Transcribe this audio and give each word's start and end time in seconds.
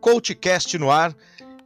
CoachCast 0.00 0.78
no 0.78 0.90
ar 0.90 1.14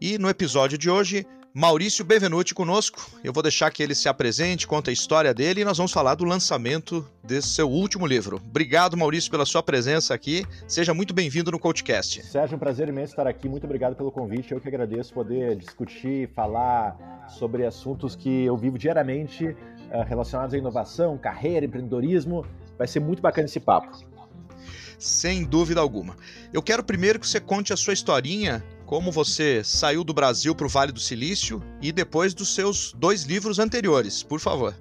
e 0.00 0.18
no 0.18 0.28
episódio 0.28 0.76
de 0.76 0.90
hoje, 0.90 1.24
Maurício 1.54 2.04
Benvenuti 2.04 2.52
conosco. 2.52 3.08
Eu 3.22 3.32
vou 3.32 3.44
deixar 3.44 3.70
que 3.70 3.80
ele 3.80 3.94
se 3.94 4.08
apresente, 4.08 4.66
conta 4.66 4.90
a 4.90 4.92
história 4.92 5.32
dele 5.32 5.60
e 5.60 5.64
nós 5.64 5.76
vamos 5.76 5.92
falar 5.92 6.16
do 6.16 6.24
lançamento 6.24 7.08
desse 7.22 7.50
seu 7.50 7.70
último 7.70 8.04
livro. 8.04 8.42
Obrigado, 8.44 8.96
Maurício, 8.96 9.30
pela 9.30 9.46
sua 9.46 9.62
presença 9.62 10.12
aqui. 10.12 10.44
Seja 10.66 10.92
muito 10.92 11.14
bem-vindo 11.14 11.52
no 11.52 11.60
CoachCast. 11.60 12.24
Sérgio, 12.24 12.56
um 12.56 12.58
prazer 12.58 12.88
imenso 12.88 13.12
estar 13.12 13.28
aqui. 13.28 13.48
Muito 13.48 13.64
obrigado 13.64 13.94
pelo 13.94 14.10
convite. 14.10 14.50
Eu 14.50 14.60
que 14.60 14.66
agradeço 14.66 15.14
poder 15.14 15.54
discutir, 15.54 16.28
falar 16.34 17.24
sobre 17.38 17.64
assuntos 17.64 18.16
que 18.16 18.44
eu 18.44 18.56
vivo 18.56 18.76
diariamente 18.76 19.56
eh, 19.92 20.02
relacionados 20.02 20.54
à 20.54 20.58
inovação, 20.58 21.16
carreira, 21.16 21.64
empreendedorismo. 21.64 22.44
Vai 22.76 22.88
ser 22.88 22.98
muito 22.98 23.22
bacana 23.22 23.44
esse 23.44 23.60
papo. 23.60 23.96
Sem 24.98 25.44
dúvida 25.44 25.80
alguma. 25.80 26.16
Eu 26.52 26.62
quero 26.62 26.82
primeiro 26.82 27.18
que 27.18 27.26
você 27.26 27.40
conte 27.40 27.72
a 27.72 27.76
sua 27.76 27.92
historinha 27.92 28.64
como 28.86 29.10
você 29.10 29.64
saiu 29.64 30.04
do 30.04 30.12
Brasil 30.12 30.54
para 30.54 30.66
o 30.66 30.68
Vale 30.68 30.92
do 30.92 31.00
Silício 31.00 31.62
e 31.80 31.90
depois 31.90 32.34
dos 32.34 32.54
seus 32.54 32.92
dois 32.92 33.24
livros 33.24 33.58
anteriores, 33.58 34.22
por 34.22 34.40
favor. 34.40 34.74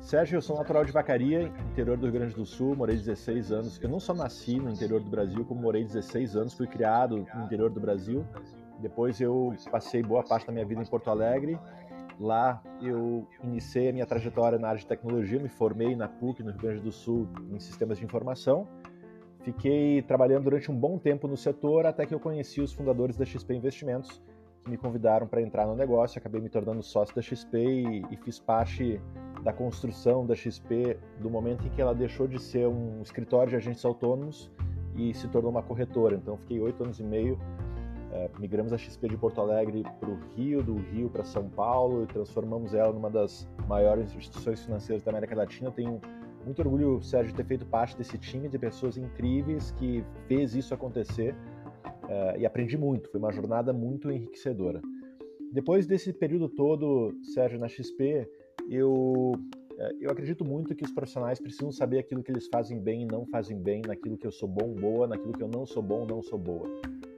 Sérgio, 0.00 0.36
eu 0.36 0.42
sou 0.42 0.56
natural 0.56 0.84
de 0.84 0.92
Vacaria, 0.92 1.52
interior 1.70 1.96
do 1.96 2.04
Rio 2.04 2.12
Grande 2.12 2.34
do 2.34 2.44
Sul, 2.44 2.74
morei 2.74 2.96
16 2.96 3.52
anos. 3.52 3.80
Eu 3.80 3.88
não 3.88 4.00
só 4.00 4.12
nasci 4.12 4.58
no 4.58 4.70
interior 4.70 5.00
do 5.00 5.08
Brasil, 5.08 5.44
como 5.44 5.60
morei 5.60 5.84
16 5.84 6.36
anos, 6.36 6.54
fui 6.54 6.66
criado 6.66 7.26
no 7.34 7.44
interior 7.44 7.70
do 7.70 7.80
Brasil. 7.80 8.26
Depois 8.80 9.20
eu 9.20 9.54
passei 9.70 10.02
boa 10.02 10.22
parte 10.24 10.46
da 10.46 10.52
minha 10.52 10.64
vida 10.64 10.82
em 10.82 10.86
Porto 10.86 11.10
Alegre. 11.10 11.58
Lá 12.18 12.62
eu 12.82 13.26
iniciei 13.42 13.90
a 13.90 13.92
minha 13.92 14.06
trajetória 14.06 14.58
na 14.58 14.68
área 14.68 14.80
de 14.80 14.86
tecnologia, 14.86 15.38
me 15.38 15.48
formei 15.48 15.94
na 15.94 16.08
PUC, 16.08 16.42
no 16.42 16.50
Rio 16.50 16.60
Grande 16.60 16.80
do 16.80 16.92
Sul, 16.92 17.28
em 17.50 17.60
sistemas 17.60 17.96
de 17.98 18.04
informação 18.04 18.66
Fiquei 19.42 20.02
trabalhando 20.02 20.44
durante 20.44 20.70
um 20.70 20.76
bom 20.76 20.98
tempo 20.98 21.26
no 21.26 21.36
setor 21.36 21.86
até 21.86 22.04
que 22.04 22.14
eu 22.14 22.20
conheci 22.20 22.60
os 22.60 22.72
fundadores 22.72 23.16
da 23.16 23.24
XP 23.24 23.54
Investimentos, 23.54 24.20
que 24.62 24.70
me 24.70 24.76
convidaram 24.76 25.26
para 25.26 25.40
entrar 25.40 25.66
no 25.66 25.74
negócio. 25.74 26.18
Acabei 26.18 26.42
me 26.42 26.50
tornando 26.50 26.82
sócio 26.82 27.14
da 27.14 27.22
XP 27.22 27.58
e, 27.58 28.02
e, 28.10 28.16
fiz 28.18 28.38
parte 28.38 29.00
da 29.42 29.52
construção 29.52 30.26
da 30.26 30.34
XP 30.34 30.98
do 31.20 31.30
momento 31.30 31.66
em 31.66 31.70
que 31.70 31.80
ela 31.80 31.94
deixou 31.94 32.26
de 32.26 32.38
ser 32.38 32.68
um 32.68 33.00
escritório 33.00 33.48
de 33.48 33.56
agentes 33.56 33.82
autônomos 33.82 34.50
e 34.94 35.14
se 35.14 35.26
tornou 35.28 35.50
uma 35.50 35.62
corretora. 35.62 36.16
Então, 36.16 36.36
fiquei 36.36 36.60
oito 36.60 36.82
anos 36.84 37.00
e 37.00 37.02
meio. 37.02 37.38
É, 38.12 38.28
migramos 38.38 38.72
a 38.72 38.76
XP 38.76 39.08
de 39.08 39.16
Porto 39.16 39.40
Alegre 39.40 39.84
para 40.00 40.10
o 40.10 40.18
Rio, 40.36 40.62
do 40.62 40.74
Rio 40.74 41.08
para 41.08 41.24
São 41.24 41.48
Paulo 41.48 42.02
e 42.02 42.06
transformamos 42.08 42.74
ela 42.74 42.92
numa 42.92 43.08
das 43.08 43.48
maiores 43.68 44.14
instituições 44.14 44.64
financeiras 44.64 45.02
da 45.02 45.12
América 45.12 45.34
Latina. 45.34 45.70
Tenho 45.70 46.00
muito 46.44 46.60
orgulho, 46.60 47.02
Sérgio, 47.02 47.32
de 47.32 47.36
ter 47.36 47.44
feito 47.44 47.66
parte 47.66 47.96
desse 47.96 48.16
time 48.18 48.48
de 48.48 48.58
pessoas 48.58 48.96
incríveis 48.96 49.70
que 49.72 50.04
fez 50.26 50.54
isso 50.54 50.74
acontecer 50.74 51.34
uh, 52.04 52.38
e 52.38 52.46
aprendi 52.46 52.76
muito. 52.76 53.10
Foi 53.10 53.20
uma 53.20 53.32
jornada 53.32 53.72
muito 53.72 54.10
enriquecedora. 54.10 54.80
Depois 55.52 55.86
desse 55.86 56.12
período 56.12 56.48
todo, 56.48 57.12
Sérgio, 57.34 57.58
na 57.58 57.68
XP, 57.68 58.28
eu, 58.68 59.32
uh, 59.32 59.96
eu 60.00 60.10
acredito 60.10 60.44
muito 60.44 60.74
que 60.74 60.84
os 60.84 60.92
profissionais 60.92 61.40
precisam 61.40 61.72
saber 61.72 61.98
aquilo 61.98 62.22
que 62.22 62.30
eles 62.30 62.46
fazem 62.46 62.80
bem 62.80 63.02
e 63.02 63.06
não 63.06 63.26
fazem 63.26 63.58
bem, 63.58 63.82
naquilo 63.86 64.16
que 64.16 64.26
eu 64.26 64.32
sou 64.32 64.48
bom, 64.48 64.74
boa, 64.74 65.06
naquilo 65.06 65.32
que 65.32 65.42
eu 65.42 65.48
não 65.48 65.66
sou 65.66 65.82
bom, 65.82 66.06
não 66.06 66.22
sou 66.22 66.38
boa. 66.38 66.68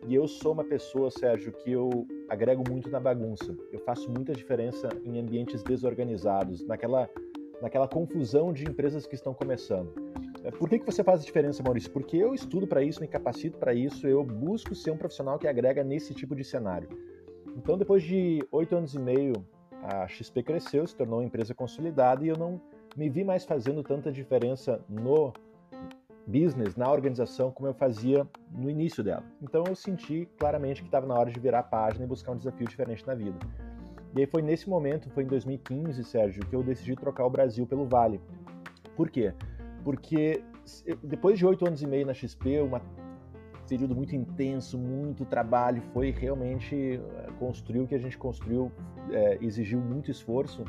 E 0.08 0.14
eu 0.14 0.26
sou 0.26 0.52
uma 0.52 0.64
pessoa, 0.64 1.10
Sérgio, 1.10 1.52
que 1.52 1.70
eu 1.70 2.06
agrego 2.28 2.64
muito 2.68 2.90
na 2.90 2.98
bagunça. 2.98 3.56
Eu 3.70 3.78
faço 3.80 4.10
muita 4.10 4.32
diferença 4.32 4.88
em 5.04 5.20
ambientes 5.20 5.62
desorganizados, 5.62 6.66
naquela 6.66 7.08
naquela 7.62 7.86
confusão 7.86 8.52
de 8.52 8.64
empresas 8.64 9.06
que 9.06 9.14
estão 9.14 9.32
começando. 9.32 9.94
É, 10.42 10.50
por 10.50 10.68
que, 10.68 10.80
que 10.80 10.84
você 10.84 11.04
faz 11.04 11.22
a 11.22 11.24
diferença, 11.24 11.62
Maurício? 11.62 11.90
Porque 11.92 12.16
eu 12.16 12.34
estudo 12.34 12.66
para 12.66 12.82
isso, 12.82 13.00
me 13.00 13.06
capacito 13.06 13.56
para 13.56 13.72
isso, 13.72 14.08
eu 14.08 14.24
busco 14.24 14.74
ser 14.74 14.90
um 14.90 14.96
profissional 14.96 15.38
que 15.38 15.46
agrega 15.46 15.84
nesse 15.84 16.12
tipo 16.12 16.34
de 16.34 16.42
cenário. 16.42 16.88
Então, 17.56 17.78
depois 17.78 18.02
de 18.02 18.44
oito 18.50 18.74
anos 18.74 18.94
e 18.94 18.98
meio, 18.98 19.34
a 19.80 20.08
XP 20.08 20.42
cresceu, 20.42 20.84
se 20.86 20.96
tornou 20.96 21.20
uma 21.20 21.24
empresa 21.24 21.54
consolidada 21.54 22.24
e 22.24 22.28
eu 22.28 22.36
não 22.36 22.60
me 22.96 23.08
vi 23.08 23.22
mais 23.22 23.44
fazendo 23.44 23.82
tanta 23.84 24.10
diferença 24.10 24.80
no 24.88 25.32
business, 26.26 26.76
na 26.76 26.90
organização, 26.90 27.52
como 27.52 27.68
eu 27.68 27.74
fazia 27.74 28.26
no 28.50 28.68
início 28.68 29.04
dela. 29.04 29.24
Então, 29.40 29.62
eu 29.68 29.76
senti 29.76 30.28
claramente 30.36 30.82
que 30.82 30.88
estava 30.88 31.06
na 31.06 31.14
hora 31.14 31.30
de 31.30 31.38
virar 31.38 31.60
a 31.60 31.64
página 31.64 32.04
e 32.04 32.08
buscar 32.08 32.32
um 32.32 32.36
desafio 32.36 32.66
diferente 32.66 33.06
na 33.06 33.14
vida. 33.14 33.38
E 34.14 34.20
aí 34.20 34.26
foi 34.26 34.42
nesse 34.42 34.68
momento, 34.68 35.08
foi 35.10 35.22
em 35.22 35.26
2015, 35.26 36.04
Sérgio, 36.04 36.44
que 36.46 36.54
eu 36.54 36.62
decidi 36.62 36.94
trocar 36.94 37.24
o 37.24 37.30
Brasil 37.30 37.66
pelo 37.66 37.86
Vale. 37.86 38.20
Por 38.94 39.10
quê? 39.10 39.32
Porque 39.84 40.42
depois 41.02 41.38
de 41.38 41.46
oito 41.46 41.66
anos 41.66 41.82
e 41.82 41.86
meio 41.86 42.06
na 42.06 42.14
XP, 42.14 42.62
um 42.62 42.70
período 43.68 43.94
muito 43.94 44.14
intenso, 44.14 44.78
muito 44.78 45.24
trabalho, 45.24 45.80
foi 45.94 46.10
realmente 46.10 47.00
eh, 47.00 47.28
construir 47.38 47.80
o 47.80 47.86
que 47.86 47.94
a 47.94 47.98
gente 47.98 48.18
construiu, 48.18 48.70
é, 49.10 49.38
exigiu 49.40 49.80
muito 49.80 50.10
esforço. 50.10 50.64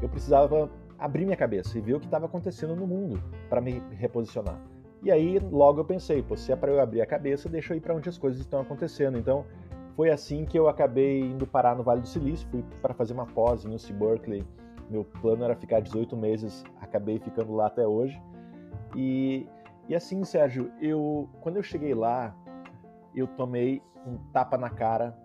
Eu 0.00 0.08
precisava 0.08 0.70
abrir 0.98 1.24
minha 1.24 1.36
cabeça 1.36 1.76
e 1.76 1.80
ver 1.80 1.94
o 1.94 2.00
que 2.00 2.06
estava 2.06 2.26
acontecendo 2.26 2.76
no 2.76 2.86
mundo 2.86 3.22
para 3.48 3.60
me 3.60 3.82
reposicionar. 3.98 4.60
E 5.02 5.10
aí 5.10 5.38
logo 5.38 5.80
eu 5.80 5.84
pensei, 5.84 6.22
pô, 6.22 6.36
se 6.36 6.52
é 6.52 6.56
para 6.56 6.70
eu 6.70 6.80
abrir 6.80 7.00
a 7.00 7.06
cabeça, 7.06 7.48
deixa 7.48 7.74
eu 7.74 7.78
ir 7.78 7.80
para 7.80 7.94
onde 7.94 8.08
as 8.08 8.16
coisas 8.16 8.40
estão 8.40 8.60
acontecendo. 8.60 9.18
Então 9.18 9.44
foi 9.96 10.10
assim 10.10 10.44
que 10.44 10.58
eu 10.58 10.68
acabei 10.68 11.22
indo 11.22 11.46
parar 11.46 11.74
no 11.74 11.82
Vale 11.82 12.02
do 12.02 12.06
Silício, 12.06 12.46
fui 12.50 12.62
para 12.82 12.92
fazer 12.92 13.14
uma 13.14 13.24
pós 13.24 13.64
em 13.64 13.74
UC 13.74 13.94
Berkeley. 13.94 14.46
Meu 14.90 15.04
plano 15.04 15.42
era 15.42 15.56
ficar 15.56 15.80
18 15.80 16.14
meses, 16.14 16.62
acabei 16.80 17.18
ficando 17.18 17.54
lá 17.54 17.66
até 17.66 17.86
hoje. 17.86 18.20
E, 18.94 19.48
e 19.88 19.94
assim, 19.94 20.22
Sérgio, 20.22 20.70
eu 20.80 21.28
quando 21.40 21.56
eu 21.56 21.62
cheguei 21.62 21.94
lá, 21.94 22.36
eu 23.14 23.26
tomei 23.26 23.82
um 24.06 24.18
tapa 24.32 24.58
na 24.58 24.68
cara 24.68 25.16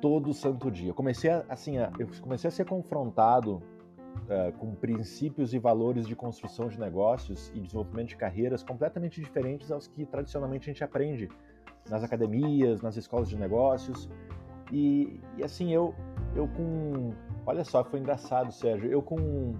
todo 0.00 0.32
santo 0.32 0.70
dia. 0.70 0.90
Eu 0.90 0.94
comecei 0.94 1.30
a, 1.30 1.44
assim, 1.48 1.76
a, 1.78 1.90
eu 1.98 2.08
comecei 2.22 2.46
a 2.46 2.52
ser 2.52 2.64
confrontado 2.66 3.56
uh, 3.56 4.52
com 4.58 4.76
princípios 4.76 5.52
e 5.52 5.58
valores 5.58 6.06
de 6.06 6.14
construção 6.14 6.68
de 6.68 6.78
negócios 6.78 7.50
e 7.52 7.60
desenvolvimento 7.60 8.10
de 8.10 8.16
carreiras 8.16 8.62
completamente 8.62 9.20
diferentes 9.20 9.72
aos 9.72 9.88
que 9.88 10.06
tradicionalmente 10.06 10.70
a 10.70 10.72
gente 10.72 10.84
aprende 10.84 11.28
nas 11.90 12.02
academias, 12.02 12.82
nas 12.82 12.96
escolas 12.96 13.28
de 13.28 13.36
negócios. 13.36 14.08
E, 14.72 15.20
e 15.36 15.44
assim, 15.44 15.72
eu, 15.72 15.94
eu 16.34 16.48
com. 16.48 17.12
Olha 17.46 17.64
só, 17.64 17.82
foi 17.82 18.00
engraçado, 18.00 18.52
Sérgio. 18.52 18.90
Eu 18.90 19.00
com 19.00 19.54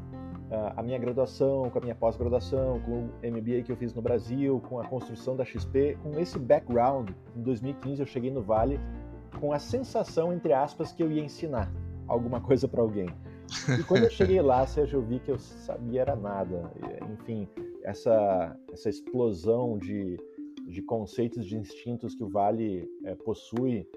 ah, 0.51 0.75
a 0.77 0.83
minha 0.83 0.99
graduação, 0.99 1.69
com 1.71 1.79
a 1.79 1.83
minha 1.83 1.95
pós-graduação, 1.95 2.81
com 2.81 2.93
o 2.93 3.11
MBA 3.23 3.63
que 3.65 3.73
eu 3.73 3.77
fiz 3.77 3.95
no 3.95 4.01
Brasil, 4.01 4.61
com 4.69 4.79
a 4.79 4.85
construção 4.85 5.37
da 5.37 5.45
XP, 5.45 5.99
com 6.03 6.19
esse 6.19 6.39
background, 6.39 7.11
em 7.37 7.43
2015 7.43 8.01
eu 8.01 8.07
cheguei 8.07 8.31
no 8.31 8.43
Vale 8.43 8.81
com 9.41 9.53
a 9.53 9.59
sensação, 9.59 10.33
entre 10.33 10.53
aspas, 10.53 10.91
que 10.91 11.03
eu 11.03 11.13
ia 11.13 11.23
ensinar 11.23 11.71
alguma 12.07 12.41
coisa 12.41 12.67
para 12.67 12.81
alguém. 12.81 13.09
E 13.79 13.83
quando 13.85 14.05
eu 14.05 14.11
cheguei 14.11 14.41
lá, 14.41 14.67
Sérgio, 14.67 14.99
eu 14.99 15.03
vi 15.03 15.21
que 15.21 15.31
eu 15.31 15.39
sabia 15.39 16.03
era 16.03 16.17
nada. 16.17 16.71
Enfim, 17.13 17.49
essa, 17.83 18.57
essa 18.73 18.89
explosão 18.89 19.79
de, 19.79 20.19
de 20.69 20.83
conceitos, 20.83 21.47
de 21.47 21.57
instintos 21.57 22.15
que 22.15 22.23
o 22.23 22.29
Vale 22.29 22.89
é, 23.05 23.15
possui. 23.15 23.89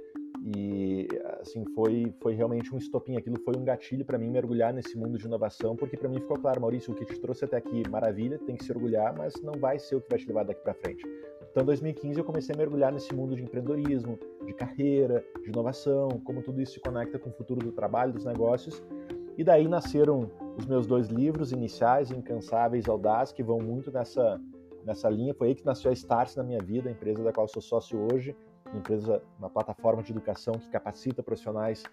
E 0.43 1.07
assim 1.39 1.63
foi 1.75 2.11
foi 2.19 2.33
realmente 2.33 2.73
um 2.73 2.77
estopim. 2.77 3.15
Aquilo 3.15 3.37
foi 3.41 3.55
um 3.55 3.63
gatilho 3.63 4.03
para 4.03 4.17
mim 4.17 4.29
mergulhar 4.29 4.73
nesse 4.73 4.97
mundo 4.97 5.17
de 5.17 5.25
inovação 5.25 5.75
porque 5.75 5.95
para 5.95 6.09
mim 6.09 6.19
ficou 6.19 6.39
claro 6.39 6.59
Maurício 6.59 6.93
o 6.93 6.95
que 6.95 7.05
te 7.05 7.19
trouxe 7.19 7.45
até 7.45 7.57
aqui 7.57 7.87
maravilha 7.89 8.39
tem 8.39 8.55
que 8.55 8.63
se 8.63 8.71
orgulhar 8.71 9.15
mas 9.15 9.39
não 9.43 9.53
vai 9.59 9.77
ser 9.77 9.97
o 9.97 10.01
que 10.01 10.09
vai 10.09 10.17
te 10.17 10.27
levar 10.27 10.43
daqui 10.43 10.63
para 10.63 10.73
frente. 10.73 11.05
Então 11.51 11.61
em 11.61 11.65
2015 11.65 12.17
eu 12.17 12.23
comecei 12.23 12.55
a 12.55 12.57
mergulhar 12.57 12.91
nesse 12.91 13.13
mundo 13.13 13.35
de 13.35 13.43
empreendedorismo 13.43 14.17
de 14.43 14.53
carreira 14.53 15.23
de 15.43 15.49
inovação 15.49 16.09
como 16.23 16.41
tudo 16.41 16.59
isso 16.59 16.73
se 16.73 16.79
conecta 16.79 17.19
com 17.19 17.29
o 17.29 17.33
futuro 17.33 17.59
do 17.59 17.71
trabalho 17.71 18.13
dos 18.13 18.25
negócios. 18.25 18.81
E 19.37 19.43
daí 19.43 19.67
nasceram 19.67 20.31
os 20.57 20.65
meus 20.65 20.87
dois 20.87 21.07
livros 21.09 21.51
iniciais 21.51 22.09
incansáveis 22.09 22.87
audaz 22.89 23.31
que 23.31 23.43
vão 23.43 23.59
muito 23.59 23.91
nessa 23.91 24.41
nessa 24.85 25.09
linha. 25.09 25.33
Foi 25.33 25.49
aí 25.49 25.55
que 25.55 25.66
nasceu 25.66 25.91
a 25.91 25.93
Stars 25.93 26.35
na 26.35 26.43
minha 26.43 26.61
vida, 26.61 26.89
a 26.89 26.91
empresa 26.91 27.23
da 27.23 27.31
qual 27.31 27.47
sou 27.47 27.61
sócio 27.61 28.07
hoje, 28.11 28.35
uma 28.67 28.79
empresa, 28.79 29.22
uma 29.37 29.49
plataforma 29.49 30.01
de 30.03 30.11
educação 30.11 30.53
que 30.55 30.69
capacita 30.69 31.22
profissionais 31.22 31.83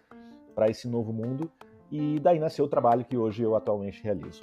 para 0.54 0.68
esse 0.68 0.88
novo 0.88 1.12
mundo. 1.12 1.50
E 1.90 2.20
daí 2.20 2.38
nasceu 2.38 2.64
o 2.64 2.68
trabalho 2.68 3.04
que 3.04 3.16
hoje 3.16 3.42
eu 3.42 3.54
atualmente 3.54 4.02
realizo. 4.02 4.40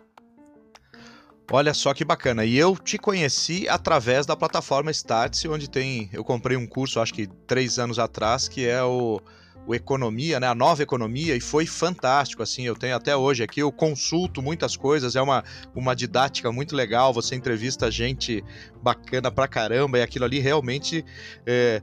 Olha 1.51 1.73
só 1.73 1.93
que 1.93 2.03
bacana. 2.03 2.43
E 2.43 2.57
eu 2.57 2.75
te 2.75 2.97
conheci 2.97 3.69
através 3.69 4.25
da 4.25 4.35
plataforma 4.35 4.89
Startse, 4.89 5.47
onde 5.47 5.69
tem. 5.69 6.09
Eu 6.11 6.23
comprei 6.23 6.57
um 6.57 6.65
curso, 6.65 6.99
acho 6.99 7.13
que 7.13 7.27
três 7.27 7.77
anos 7.77 7.99
atrás, 7.99 8.47
que 8.47 8.67
é 8.67 8.81
o 8.83 9.21
o 9.67 9.73
Economia, 9.73 10.39
né, 10.39 10.47
a 10.47 10.55
nova 10.55 10.83
economia, 10.83 11.35
e 11.35 11.41
foi 11.41 11.65
fantástico, 11.65 12.43
assim, 12.43 12.63
eu 12.63 12.75
tenho 12.75 12.95
até 12.95 13.15
hoje 13.15 13.43
aqui, 13.43 13.59
eu 13.59 13.71
consulto 13.71 14.41
muitas 14.41 14.75
coisas, 14.77 15.15
é 15.15 15.21
uma, 15.21 15.43
uma 15.75 15.95
didática 15.95 16.51
muito 16.51 16.75
legal, 16.75 17.13
você 17.13 17.35
entrevista 17.35 17.89
gente 17.89 18.43
bacana 18.81 19.31
pra 19.31 19.47
caramba, 19.47 19.97
e 19.99 20.01
aquilo 20.01 20.25
ali 20.25 20.39
realmente 20.39 21.03
é, 21.45 21.81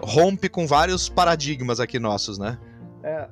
rompe 0.00 0.48
com 0.48 0.66
vários 0.66 1.08
paradigmas 1.08 1.80
aqui 1.80 1.98
nossos, 1.98 2.38
né? 2.38 2.58
É, 3.02 3.28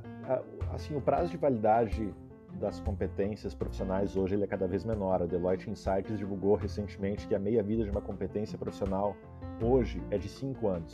assim, 0.73 0.97
o 0.97 1.01
prazo 1.01 1.31
de 1.31 1.37
validade 1.37 2.13
das 2.61 2.81
competências 2.81 3.55
profissionais 3.55 4.17
hoje 4.17 4.35
ele 4.35 4.45
é 4.45 4.47
cada 4.47 4.67
vez 4.67 4.85
menor. 4.85 5.23
A 5.23 5.27
Deloitte 5.27 5.71
Insights 5.71 6.19
divulgou 6.19 6.55
recentemente 6.55 7.27
que 7.27 7.35
a 7.35 7.39
meia-vida 7.39 7.85
de 7.85 7.91
uma 7.91 8.01
competência 8.01 8.59
profissional 8.59 9.17
hoje 9.61 10.03
é 10.11 10.19
de 10.19 10.29
cinco 10.29 10.69
anos. 10.69 10.93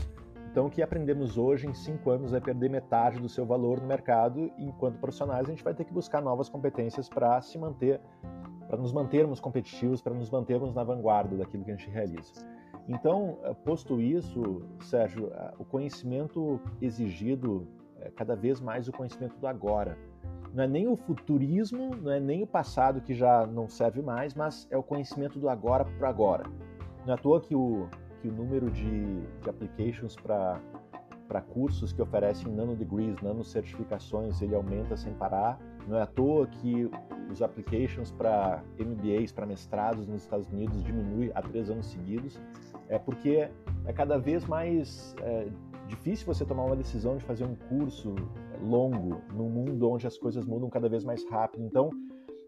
Então, 0.51 0.67
o 0.67 0.71
que 0.71 0.83
aprendemos 0.83 1.37
hoje 1.37 1.67
em 1.67 1.75
cinco 1.75 2.11
anos 2.11 2.31
vai 2.31 2.41
perder 2.41 2.71
metade 2.71 3.21
do 3.21 3.29
seu 3.29 3.45
valor 3.45 3.81
no 3.81 3.87
mercado, 3.87 4.51
e 4.57 4.65
enquanto 4.65 4.99
profissionais 4.99 5.47
a 5.47 5.51
gente 5.51 5.63
vai 5.63 5.75
ter 5.75 5.85
que 5.85 5.93
buscar 5.93 6.23
novas 6.23 6.49
competências 6.49 7.07
para 7.09 7.41
se 7.43 7.59
manter, 7.59 8.01
para 8.67 8.79
nos 8.79 8.91
mantermos 8.91 9.41
competitivos, 9.41 10.01
para 10.01 10.15
nos 10.15 10.31
mantermos 10.31 10.75
na 10.75 10.83
vanguarda 10.83 11.37
daquilo 11.37 11.65
que 11.65 11.71
a 11.71 11.77
gente 11.77 11.91
realiza. 11.91 12.33
Então, 12.89 13.39
eh, 13.43 13.53
posto 13.63 14.01
isso, 14.01 14.63
Sérgio, 14.81 15.31
o 15.59 15.65
conhecimento 15.65 16.59
exigido 16.81 17.69
é 18.01 18.11
cada 18.11 18.35
vez 18.35 18.59
mais 18.59 18.89
o 18.89 18.93
conhecimento 18.93 19.37
do 19.37 19.47
agora. 19.47 19.99
Não 20.55 20.65
é 20.65 20.67
nem 20.67 20.89
o 20.89 20.97
futurismo, 20.97 21.95
não 21.95 22.11
é 22.11 22.19
nem 22.19 22.43
o 22.43 22.47
passado 22.47 23.03
que 23.03 23.13
já 23.15 23.47
não 23.47 23.69
serve 23.69 24.01
mais, 24.01 24.35
mas 24.35 24.67
é 24.71 24.79
o 24.79 24.83
conhecimento 24.83 25.39
do 25.39 25.51
agora 25.51 25.85
para 25.85 26.09
agora. 26.09 26.45
Não 27.05 27.13
é 27.13 27.17
à 27.17 27.19
toa 27.19 27.39
que 27.39 27.55
o, 27.55 27.87
que 28.21 28.29
o 28.29 28.33
número 28.33 28.71
de, 28.71 29.21
de 29.43 29.51
applications 29.51 30.17
para 30.17 31.41
cursos 31.53 31.93
que 31.93 32.03
oferecem 32.03 32.53
nano 32.53 32.75
degrees, 32.75 33.21
nano 33.23 33.45
certificações, 33.45 34.41
ele 34.43 34.55
aumenta 34.55 34.97
sem 34.97 35.13
parar. 35.15 35.59
Não 35.87 35.97
é 35.97 36.03
à 36.03 36.07
toa 36.07 36.47
que 36.47 36.91
os 37.31 37.43
applications 37.43 38.11
para 38.11 38.63
MBAs, 38.79 39.33
para 39.33 39.47
mestrados 39.47 40.07
nos 40.07 40.23
Estados 40.23 40.49
Unidos 40.49 40.83
diminui 40.83 41.31
há 41.35 41.43
três 41.43 41.71
anos 41.71 41.87
seguidos. 41.87 42.41
É 42.89 42.99
porque 42.99 43.49
é 43.85 43.93
cada 43.93 44.19
vez 44.19 44.47
mais 44.47 45.15
é, 45.21 45.49
difícil 45.87 46.27
você 46.27 46.45
tomar 46.45 46.65
uma 46.65 46.77
decisão 46.77 47.17
de 47.17 47.25
fazer 47.25 47.45
um 47.45 47.55
curso 47.55 48.15
longo 48.63 49.21
num 49.33 49.49
mundo 49.49 49.91
onde 49.91 50.07
as 50.07 50.19
coisas 50.19 50.45
mudam 50.45 50.69
cada 50.69 50.89
vez 50.89 51.05
mais 51.05 51.25
rápido. 51.31 51.65
Então, 51.65 51.91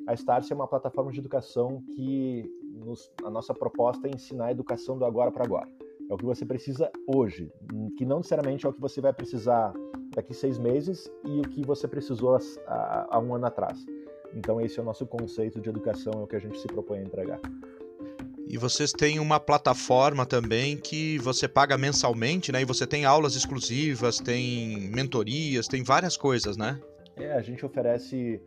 a 0.06 0.14
Starce 0.14 0.52
é 0.52 0.56
uma 0.56 0.66
plataforma 0.66 1.12
de 1.12 1.18
educação 1.18 1.82
que 1.94 2.44
nos, 2.62 3.10
a 3.24 3.30
nossa 3.30 3.54
proposta 3.54 4.08
é 4.08 4.10
ensinar 4.10 4.46
a 4.46 4.50
educação 4.50 4.98
do 4.98 5.04
agora 5.04 5.30
para 5.30 5.44
agora. 5.44 5.68
É 6.08 6.14
o 6.14 6.16
que 6.16 6.24
você 6.24 6.44
precisa 6.44 6.90
hoje, 7.06 7.52
que 7.96 8.04
não 8.04 8.16
necessariamente 8.16 8.66
é 8.66 8.68
o 8.68 8.72
que 8.72 8.80
você 8.80 9.00
vai 9.00 9.12
precisar 9.12 9.72
daqui 10.14 10.34
seis 10.34 10.58
meses 10.58 11.10
e 11.24 11.38
o 11.38 11.42
que 11.42 11.64
você 11.64 11.86
precisou 11.86 12.36
há, 12.66 13.06
há 13.10 13.18
um 13.20 13.34
ano 13.34 13.46
atrás. 13.46 13.86
Então 14.34 14.60
esse 14.60 14.78
é 14.78 14.82
o 14.82 14.84
nosso 14.84 15.06
conceito 15.06 15.60
de 15.60 15.68
educação, 15.68 16.12
é 16.14 16.22
o 16.22 16.26
que 16.26 16.36
a 16.36 16.40
gente 16.40 16.58
se 16.58 16.66
propõe 16.66 16.98
a 16.98 17.02
entregar. 17.02 17.40
E 18.48 18.58
vocês 18.58 18.92
têm 18.92 19.20
uma 19.20 19.38
plataforma 19.38 20.26
também 20.26 20.76
que 20.76 21.18
você 21.18 21.46
paga 21.46 21.78
mensalmente, 21.78 22.50
né? 22.50 22.62
E 22.62 22.64
você 22.64 22.84
tem 22.84 23.04
aulas 23.04 23.36
exclusivas, 23.36 24.18
tem 24.18 24.90
mentorias, 24.90 25.68
tem 25.68 25.84
várias 25.84 26.16
coisas, 26.16 26.56
né? 26.56 26.80
É, 27.16 27.32
a 27.32 27.40
gente 27.42 27.64
oferece 27.64 28.42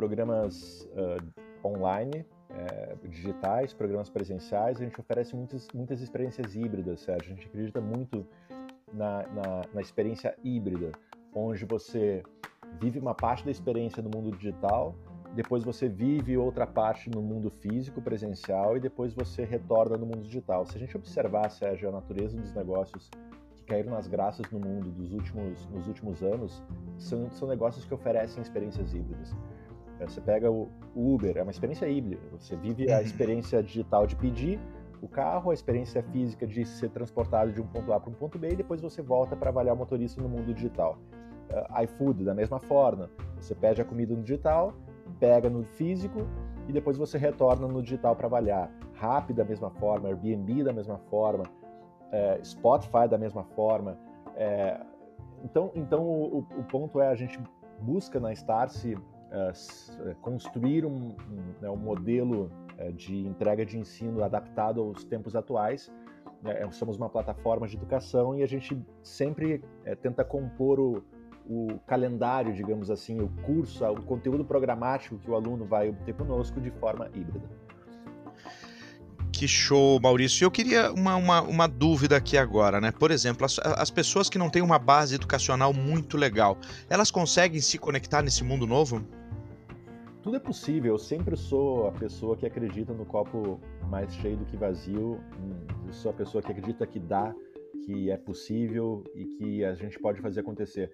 programas 0.00 0.88
uh, 0.94 1.68
online 1.68 2.24
é, 2.48 2.96
digitais, 3.06 3.74
programas 3.74 4.08
presenciais, 4.08 4.80
a 4.80 4.84
gente 4.84 4.98
oferece 4.98 5.36
muitas, 5.36 5.68
muitas 5.74 6.00
experiências 6.00 6.56
híbridas, 6.56 7.00
Sérgio. 7.00 7.32
A 7.32 7.36
gente 7.36 7.46
acredita 7.46 7.82
muito 7.82 8.26
na, 8.94 9.22
na, 9.28 9.62
na 9.74 9.80
experiência 9.82 10.34
híbrida, 10.42 10.90
onde 11.34 11.66
você 11.66 12.22
vive 12.80 12.98
uma 12.98 13.14
parte 13.14 13.44
da 13.44 13.50
experiência 13.50 14.02
no 14.02 14.08
mundo 14.08 14.34
digital, 14.34 14.94
depois 15.34 15.62
você 15.62 15.86
vive 15.86 16.34
outra 16.38 16.66
parte 16.66 17.10
no 17.10 17.20
mundo 17.20 17.50
físico, 17.50 18.00
presencial, 18.00 18.78
e 18.78 18.80
depois 18.80 19.12
você 19.12 19.44
retorna 19.44 19.98
no 19.98 20.06
mundo 20.06 20.22
digital. 20.22 20.64
Se 20.64 20.76
a 20.76 20.80
gente 20.80 20.96
observar, 20.96 21.50
Sérgio, 21.50 21.90
a 21.90 21.92
natureza 21.92 22.38
dos 22.38 22.54
negócios 22.54 23.10
que 23.54 23.64
caíram 23.64 23.92
nas 23.92 24.08
graças 24.08 24.50
no 24.50 24.58
mundo 24.58 24.90
dos 24.90 25.12
últimos, 25.12 25.66
nos 25.66 25.86
últimos 25.86 26.22
anos, 26.22 26.64
são, 26.98 27.30
são 27.30 27.46
negócios 27.46 27.84
que 27.84 27.92
oferecem 27.92 28.42
experiências 28.42 28.94
híbridas. 28.94 29.36
É, 30.00 30.06
você 30.06 30.20
pega 30.20 30.50
o 30.50 30.68
Uber, 30.96 31.36
é 31.36 31.42
uma 31.42 31.50
experiência 31.50 31.86
híbrida. 31.86 32.22
Você 32.38 32.56
vive 32.56 32.90
a 32.90 32.96
uhum. 32.96 33.02
experiência 33.02 33.62
digital 33.62 34.06
de 34.06 34.16
pedir 34.16 34.58
o 35.02 35.08
carro, 35.08 35.50
a 35.50 35.54
experiência 35.54 36.02
física 36.02 36.46
de 36.46 36.64
ser 36.64 36.90
transportado 36.90 37.52
de 37.52 37.60
um 37.60 37.66
ponto 37.66 37.92
A 37.92 38.00
para 38.00 38.10
um 38.10 38.14
ponto 38.14 38.38
B 38.38 38.50
e 38.50 38.56
depois 38.56 38.80
você 38.80 39.00
volta 39.00 39.36
para 39.36 39.50
avaliar 39.50 39.74
o 39.74 39.78
motorista 39.78 40.20
no 40.20 40.28
mundo 40.28 40.52
digital. 40.52 40.98
Uh, 41.50 41.82
iFood, 41.84 42.24
da 42.24 42.34
mesma 42.34 42.58
forma. 42.60 43.10
Você 43.36 43.54
pede 43.54 43.80
a 43.80 43.84
comida 43.84 44.14
no 44.14 44.22
digital, 44.22 44.74
pega 45.18 45.48
no 45.50 45.64
físico 45.64 46.26
e 46.68 46.72
depois 46.72 46.96
você 46.96 47.18
retorna 47.18 47.66
no 47.66 47.82
digital 47.82 48.14
para 48.14 48.26
avaliar. 48.26 48.70
Rappi 48.94 49.32
da 49.32 49.44
mesma 49.44 49.70
forma, 49.70 50.08
Airbnb 50.08 50.62
da 50.62 50.72
mesma 50.72 50.98
forma, 51.10 51.44
é, 52.12 52.38
Spotify 52.44 53.08
da 53.08 53.18
mesma 53.18 53.44
forma. 53.44 53.98
É, 54.36 54.80
então, 55.42 55.72
então 55.74 56.02
o, 56.02 56.38
o, 56.38 56.64
ponto 56.64 57.00
é 57.00 57.08
a 57.08 57.14
gente 57.14 57.40
busca 57.80 58.20
na 58.20 58.32
Starse 58.32 58.96
uh, 59.30 60.14
construir 60.20 60.84
um, 60.84 61.16
um, 61.30 61.54
né, 61.60 61.70
um 61.70 61.76
modelo 61.76 62.50
uh, 62.78 62.92
de 62.92 63.26
entrega 63.26 63.64
de 63.64 63.78
ensino 63.78 64.22
adaptado 64.22 64.80
aos 64.80 65.04
tempos 65.04 65.34
atuais. 65.36 65.92
Né, 66.42 66.70
somos 66.72 66.96
uma 66.96 67.08
plataforma 67.08 67.66
de 67.66 67.76
educação 67.76 68.36
e 68.36 68.42
a 68.42 68.46
gente 68.46 68.80
sempre 69.02 69.62
tenta 70.00 70.24
compor 70.24 70.80
o, 70.80 71.04
o 71.46 71.78
calendário, 71.86 72.54
digamos 72.54 72.90
assim, 72.90 73.20
o 73.20 73.28
curso, 73.42 73.84
o 73.84 74.02
conteúdo 74.02 74.44
programático 74.44 75.18
que 75.18 75.30
o 75.30 75.34
aluno 75.34 75.64
vai 75.64 75.88
obter 75.88 76.14
conosco 76.14 76.60
de 76.60 76.70
forma 76.70 77.08
híbrida. 77.14 77.48
Que 79.32 79.48
show, 79.48 79.98
Maurício. 80.00 80.44
Eu 80.44 80.50
queria 80.50 80.92
uma, 80.92 81.16
uma, 81.16 81.40
uma, 81.40 81.66
dúvida 81.66 82.16
aqui 82.16 82.36
agora, 82.36 82.80
né? 82.80 82.92
Por 82.92 83.10
exemplo, 83.10 83.46
as, 83.46 83.58
as 83.58 83.90
pessoas 83.90 84.28
que 84.28 84.36
não 84.36 84.50
têm 84.50 84.60
uma 84.60 84.78
base 84.78 85.14
educacional 85.14 85.72
muito 85.72 86.16
legal, 86.16 86.58
elas 86.88 87.10
conseguem 87.10 87.60
se 87.60 87.78
conectar 87.78 88.22
nesse 88.22 88.44
mundo 88.44 88.66
novo? 88.66 89.02
Tudo 90.22 90.36
é 90.36 90.40
possível. 90.40 90.94
Eu 90.94 90.98
sempre 90.98 91.36
sou 91.36 91.88
a 91.88 91.92
pessoa 91.92 92.36
que 92.36 92.46
acredita 92.46 92.92
no 92.92 93.04
copo 93.04 93.60
mais 93.88 94.12
cheio 94.14 94.36
do 94.36 94.44
que 94.44 94.56
vazio. 94.56 95.18
Eu 95.86 95.92
sou 95.92 96.10
a 96.10 96.14
pessoa 96.14 96.42
que 96.42 96.52
acredita 96.52 96.86
que 96.86 96.98
dá, 96.98 97.34
que 97.84 98.10
é 98.10 98.16
possível 98.16 99.04
e 99.14 99.24
que 99.24 99.64
a 99.64 99.74
gente 99.74 99.98
pode 99.98 100.20
fazer 100.20 100.40
acontecer. 100.40 100.90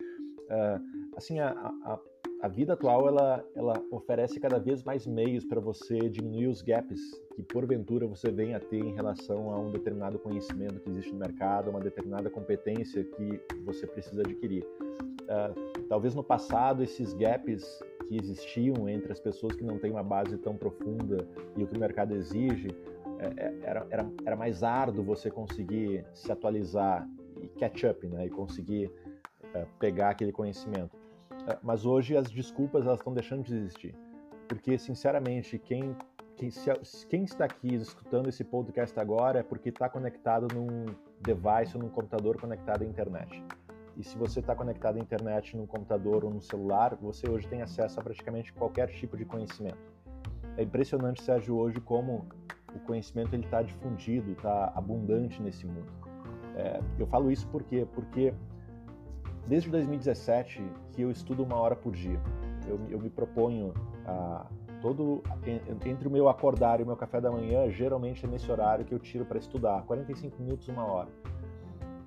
Uh, 0.47 1.17
assim, 1.17 1.41
a, 1.41 1.51
a, 1.51 1.99
a, 2.43 2.49
vida 2.49 2.75
atual 2.75 3.09
ela, 3.09 3.45
ela 3.57 3.83
oferece 3.91 4.39
cada 4.39 4.61
vez 4.61 4.85
mais 4.85 5.05
meios 5.07 5.45
para 5.45 5.61
você 5.61 6.09
diminuir 6.09 6.47
os 6.47 6.63
gaps 6.63 7.01
que 7.35 7.43
porventura 7.43 8.07
você 8.07 8.31
venha 8.31 8.59
a 8.59 8.61
ter 8.61 8.79
em 8.79 8.95
relação 8.95 9.51
a 9.51 9.59
um 9.59 9.73
determinado 9.73 10.21
conhecimento 10.21 10.79
que 10.79 10.91
existe 10.91 11.13
no 11.13 11.19
mercado, 11.19 11.71
uma 11.71 11.81
determinada 11.81 12.31
competência 12.31 13.03
que 13.03 13.41
você 13.65 13.89
precisa 13.89 14.23
adquirir. 14.23 14.63
Uh, 14.63 15.85
talvez 15.89 16.15
no 16.15 16.23
passado 16.23 16.85
esses 16.85 17.13
gaps 17.15 17.83
que 18.07 18.17
existiam 18.17 18.89
entre 18.89 19.13
as 19.13 19.21
pessoas 19.21 19.55
que 19.57 19.65
não 19.65 19.79
têm 19.79 19.91
uma 19.91 20.03
base 20.03 20.37
tão 20.39 20.57
profunda 20.57 21.27
e 21.57 21.63
o 21.63 21.67
que 21.67 21.77
o 21.77 21.81
mercado 21.81 22.15
exige, 22.15 22.69
é, 23.19 23.27
é, 23.37 23.55
era, 23.63 23.87
era, 23.91 24.11
era 24.25 24.37
mais 24.37 24.63
árduo 24.63 25.05
você 25.05 25.31
conseguir 25.31 26.05
se 26.13 26.31
atualizar 26.31 27.09
e 27.41 27.49
catch 27.49 27.85
up, 27.85 28.07
né? 28.07 28.27
E 28.27 28.31
conseguir 28.31 28.91
é, 29.55 29.67
pegar 29.79 30.11
aquele 30.11 30.33
conhecimento. 30.33 30.97
Mas 31.63 31.87
hoje 31.87 32.17
as 32.17 32.31
desculpas 32.31 32.85
elas 32.85 32.99
estão 32.99 33.13
deixando 33.13 33.45
de 33.45 33.55
existir, 33.55 33.95
porque 34.49 34.77
sinceramente 34.79 35.59
quem 35.59 35.97
quem, 36.37 36.51
se, 36.51 36.71
quem 37.09 37.25
está 37.25 37.47
aqui 37.47 37.75
escutando 37.75 38.29
esse 38.29 38.45
podcast 38.45 38.99
agora 39.01 39.41
é 39.41 39.43
porque 39.43 39.71
está 39.71 39.89
conectado 39.89 40.49
num 40.55 40.85
device 41.21 41.77
ou 41.77 41.83
num 41.83 41.89
computador 41.89 42.39
conectado 42.39 42.83
à 42.83 42.85
internet. 42.85 43.43
E 43.97 44.05
se 44.05 44.17
você 44.17 44.41
está 44.41 44.55
conectado 44.55 44.97
à 44.97 44.99
internet 44.99 45.57
num 45.57 45.67
computador 45.67 46.25
ou 46.25 46.31
no 46.31 46.41
celular, 46.41 46.95
você 47.01 47.29
hoje 47.29 47.49
tem 47.49 47.63
acesso 47.63 47.99
a 47.99 48.03
praticamente 48.03 48.53
qualquer 48.53 48.89
tipo 48.89 49.17
de 49.17 49.25
conhecimento. 49.25 49.79
É 50.57 50.63
impressionante, 50.63 51.23
Sérgio, 51.23 51.57
hoje 51.57 51.81
como 51.81 52.27
o 52.75 52.79
conhecimento 52.81 53.35
ele 53.35 53.45
está 53.45 53.63
difundido, 53.63 54.33
está 54.33 54.71
abundante 54.75 55.41
nesse 55.41 55.67
mundo. 55.67 55.91
É, 56.55 56.81
eu 56.99 57.07
falo 57.07 57.31
isso 57.31 57.49
porque 57.49 57.87
porque 57.95 58.35
desde 59.47 59.71
2017 59.71 60.63
que 60.93 61.01
eu 61.01 61.11
estudo 61.11 61.43
uma 61.43 61.57
hora 61.57 61.75
por 61.75 61.93
dia. 61.93 62.21
Eu, 62.67 62.81
eu 62.91 63.01
me 63.01 63.09
proponho 63.09 63.73
a 64.05 64.47
todo 64.83 65.23
entre 65.87 66.07
o 66.07 66.11
meu 66.11 66.29
acordar 66.29 66.81
e 66.81 66.83
o 66.83 66.87
meu 66.87 66.97
café 66.97 67.19
da 67.19 67.31
manhã, 67.31 67.71
geralmente 67.71 68.27
é 68.27 68.29
nesse 68.29 68.51
horário 68.51 68.85
que 68.85 68.93
eu 68.93 68.99
tiro 68.99 69.25
para 69.25 69.39
estudar, 69.39 69.83
45 69.85 70.43
minutos, 70.43 70.69
uma 70.69 70.85
hora 70.85 71.09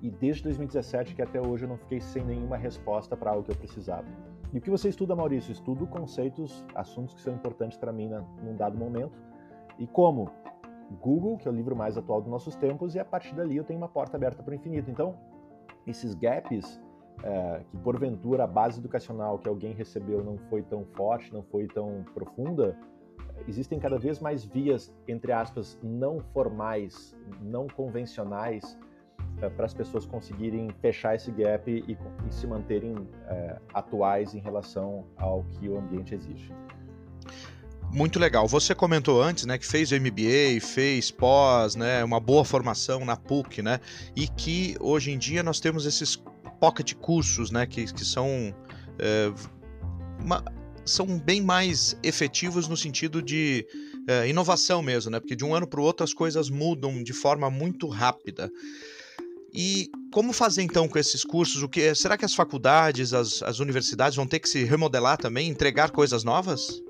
e 0.02 0.10
desde 0.10 0.44
2017 0.44 1.14
que 1.14 1.22
até 1.22 1.40
hoje 1.40 1.64
eu 1.64 1.68
não 1.68 1.76
fiquei 1.76 2.00
sem 2.00 2.24
nenhuma 2.24 2.56
resposta 2.56 3.16
para 3.16 3.30
algo 3.30 3.44
que 3.44 3.52
eu 3.52 3.56
precisava. 3.56 4.06
E 4.52 4.58
o 4.58 4.60
que 4.60 4.70
você 4.70 4.88
estuda, 4.88 5.14
Maurício? 5.14 5.52
Estudo 5.52 5.86
conceitos, 5.86 6.64
assuntos 6.74 7.14
que 7.14 7.20
são 7.20 7.34
importantes 7.34 7.78
para 7.78 7.92
mim 7.92 8.08
na, 8.08 8.20
num 8.42 8.56
dado 8.56 8.76
momento. 8.76 9.12
E 9.78 9.86
como? 9.86 10.30
Google, 11.00 11.36
que 11.36 11.46
é 11.46 11.50
o 11.50 11.54
livro 11.54 11.76
mais 11.76 11.96
atual 11.96 12.20
dos 12.20 12.30
nossos 12.30 12.56
tempos, 12.56 12.94
e 12.96 12.98
a 12.98 13.04
partir 13.04 13.34
dali 13.34 13.56
eu 13.56 13.64
tenho 13.64 13.78
uma 13.78 13.88
porta 13.88 14.16
aberta 14.16 14.42
para 14.42 14.50
o 14.50 14.54
infinito. 14.54 14.90
Então, 14.90 15.14
esses 15.86 16.14
gaps 16.14 16.80
é, 17.22 17.62
que 17.70 17.76
porventura 17.78 18.44
a 18.44 18.46
base 18.46 18.80
educacional 18.80 19.38
que 19.38 19.48
alguém 19.48 19.72
recebeu 19.72 20.24
não 20.24 20.36
foi 20.48 20.62
tão 20.62 20.84
forte, 20.84 21.32
não 21.32 21.42
foi 21.44 21.68
tão 21.68 22.04
profunda, 22.12 22.76
existem 23.46 23.78
cada 23.78 23.98
vez 23.98 24.20
mais 24.20 24.44
vias, 24.44 24.92
entre 25.06 25.32
aspas, 25.32 25.78
não 25.82 26.20
formais, 26.32 27.16
não 27.40 27.66
convencionais, 27.68 28.78
para 29.48 29.64
as 29.64 29.72
pessoas 29.72 30.04
conseguirem 30.04 30.68
fechar 30.82 31.14
esse 31.14 31.30
gap 31.30 31.70
e, 31.70 31.96
e 32.28 32.34
se 32.34 32.46
manterem 32.46 32.94
é, 33.28 33.56
atuais 33.72 34.34
em 34.34 34.40
relação 34.40 35.06
ao 35.16 35.44
que 35.44 35.68
o 35.68 35.78
ambiente 35.78 36.14
exige. 36.14 36.52
Muito 37.92 38.20
legal. 38.20 38.46
Você 38.46 38.72
comentou 38.72 39.20
antes, 39.20 39.44
né, 39.46 39.58
que 39.58 39.66
fez 39.66 39.90
MBA, 39.90 40.60
fez 40.60 41.10
pós, 41.10 41.74
né, 41.74 42.04
uma 42.04 42.20
boa 42.20 42.44
formação 42.44 43.04
na 43.04 43.16
PUC, 43.16 43.62
né, 43.62 43.80
e 44.14 44.28
que 44.28 44.76
hoje 44.78 45.10
em 45.10 45.18
dia 45.18 45.42
nós 45.42 45.58
temos 45.58 45.84
esses 45.86 46.16
pocket 46.60 46.94
cursos, 46.94 47.50
né, 47.50 47.66
que, 47.66 47.92
que 47.92 48.04
são 48.04 48.54
é, 48.96 49.32
uma, 50.20 50.44
são 50.84 51.18
bem 51.18 51.40
mais 51.40 51.98
efetivos 52.02 52.68
no 52.68 52.76
sentido 52.76 53.20
de 53.20 53.66
é, 54.06 54.28
inovação 54.28 54.82
mesmo, 54.82 55.10
né, 55.10 55.18
porque 55.18 55.34
de 55.34 55.44
um 55.44 55.52
ano 55.52 55.66
para 55.66 55.80
o 55.80 55.82
outro 55.82 56.04
as 56.04 56.14
coisas 56.14 56.48
mudam 56.48 57.02
de 57.02 57.12
forma 57.12 57.50
muito 57.50 57.88
rápida. 57.88 58.48
E 59.52 59.90
como 60.12 60.32
fazer 60.32 60.62
então 60.62 60.88
com 60.88 60.98
esses 60.98 61.24
cursos? 61.24 61.62
O 61.62 61.68
que 61.68 61.94
será 61.94 62.16
que 62.16 62.24
as 62.24 62.34
faculdades, 62.34 63.12
as, 63.12 63.42
as 63.42 63.58
universidades 63.58 64.16
vão 64.16 64.26
ter 64.26 64.38
que 64.38 64.48
se 64.48 64.64
remodelar 64.64 65.16
também, 65.18 65.48
entregar 65.48 65.90
coisas 65.90 66.24
novas? 66.24 66.82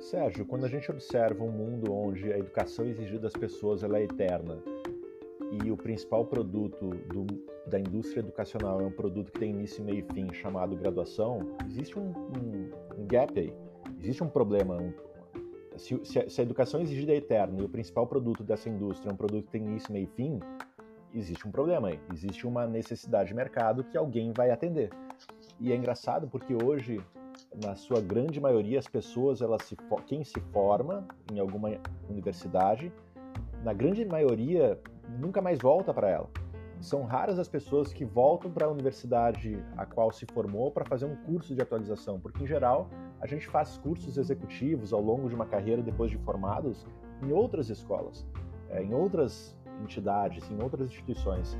Sérgio, 0.00 0.46
quando 0.46 0.64
a 0.64 0.68
gente 0.68 0.88
observa 0.90 1.42
um 1.42 1.50
mundo 1.50 1.92
onde 1.92 2.32
a 2.32 2.38
educação 2.38 2.86
exigida 2.86 3.20
das 3.20 3.32
pessoas 3.32 3.82
ela 3.82 3.98
é 3.98 4.04
eterna 4.04 4.62
e 5.50 5.70
o 5.70 5.76
principal 5.76 6.24
produto 6.24 6.90
do, 7.12 7.26
da 7.66 7.78
indústria 7.78 8.20
educacional 8.20 8.80
é 8.80 8.84
um 8.84 8.90
produto 8.90 9.32
que 9.32 9.40
tem 9.40 9.50
início, 9.50 9.84
meio 9.84 10.04
e 10.08 10.14
fim, 10.14 10.32
chamado 10.32 10.76
graduação, 10.76 11.56
existe 11.66 11.98
um, 11.98 12.10
um, 12.10 12.70
um 12.98 13.06
gap 13.06 13.38
aí, 13.38 13.52
existe 14.00 14.22
um 14.22 14.28
problema. 14.28 14.76
Um, 14.76 14.92
se, 15.76 16.00
se, 16.04 16.18
a, 16.18 16.30
se, 16.30 16.40
a, 16.40 16.44
educação 16.44 16.80
exigida 16.80 17.12
é 17.12 17.16
eterna 17.16 17.60
e 17.60 17.64
o 17.64 17.68
principal 17.68 18.06
produto 18.06 18.42
dessa 18.42 18.68
indústria 18.68 19.10
é 19.10 19.12
um 19.12 19.16
produto 19.16 19.46
que 19.46 19.52
tem 19.52 19.62
início, 19.62 19.92
meio 19.92 20.04
e 20.04 20.16
fim, 20.16 20.40
existe 21.14 21.46
um 21.46 21.50
problema 21.50 21.88
aí, 21.88 22.00
existe 22.12 22.46
uma 22.46 22.66
necessidade 22.66 23.28
de 23.28 23.34
mercado 23.34 23.84
que 23.84 23.96
alguém 23.96 24.32
vai 24.32 24.50
atender. 24.50 24.90
E 25.58 25.72
é 25.72 25.76
engraçado 25.76 26.28
porque 26.28 26.54
hoje 26.54 27.02
na 27.62 27.74
sua 27.74 28.00
grande 28.00 28.40
maioria, 28.40 28.78
as 28.78 28.86
pessoas, 28.86 29.40
elas 29.40 29.62
se, 29.62 29.76
quem 30.06 30.24
se 30.24 30.40
forma 30.52 31.06
em 31.32 31.38
alguma 31.38 31.70
universidade, 32.08 32.92
na 33.62 33.72
grande 33.72 34.04
maioria, 34.04 34.80
nunca 35.18 35.40
mais 35.40 35.58
volta 35.58 35.92
para 35.92 36.08
ela. 36.08 36.30
São 36.80 37.04
raras 37.04 37.38
as 37.38 37.48
pessoas 37.48 37.92
que 37.92 38.04
voltam 38.04 38.50
para 38.50 38.66
a 38.66 38.70
universidade 38.70 39.62
a 39.76 39.86
qual 39.86 40.12
se 40.12 40.26
formou 40.26 40.70
para 40.70 40.84
fazer 40.84 41.06
um 41.06 41.16
curso 41.16 41.54
de 41.54 41.62
atualização, 41.62 42.20
porque 42.20 42.44
em 42.44 42.46
geral 42.46 42.88
a 43.20 43.26
gente 43.26 43.46
faz 43.46 43.78
cursos 43.78 44.18
executivos 44.18 44.92
ao 44.92 45.00
longo 45.00 45.28
de 45.28 45.34
uma 45.34 45.46
carreira 45.46 45.82
depois 45.82 46.10
de 46.10 46.18
formados 46.18 46.86
em 47.22 47.32
outras 47.32 47.70
escolas, 47.70 48.26
é, 48.68 48.82
em 48.82 48.92
outras 48.92 49.56
entidades, 49.82 50.50
em 50.50 50.62
outras 50.62 50.88
instituições. 50.90 51.58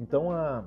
Então 0.00 0.30
a, 0.30 0.64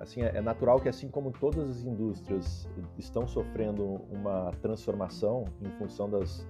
assim, 0.00 0.22
é, 0.22 0.36
é 0.36 0.40
natural 0.40 0.80
que 0.80 0.88
assim 0.88 1.08
como 1.08 1.30
todas 1.32 1.68
as 1.68 1.84
indústrias 1.84 2.68
estão 2.98 3.26
sofrendo 3.26 4.00
uma 4.10 4.50
transformação 4.60 5.44
em 5.60 5.70
função 5.72 6.08
das 6.08 6.46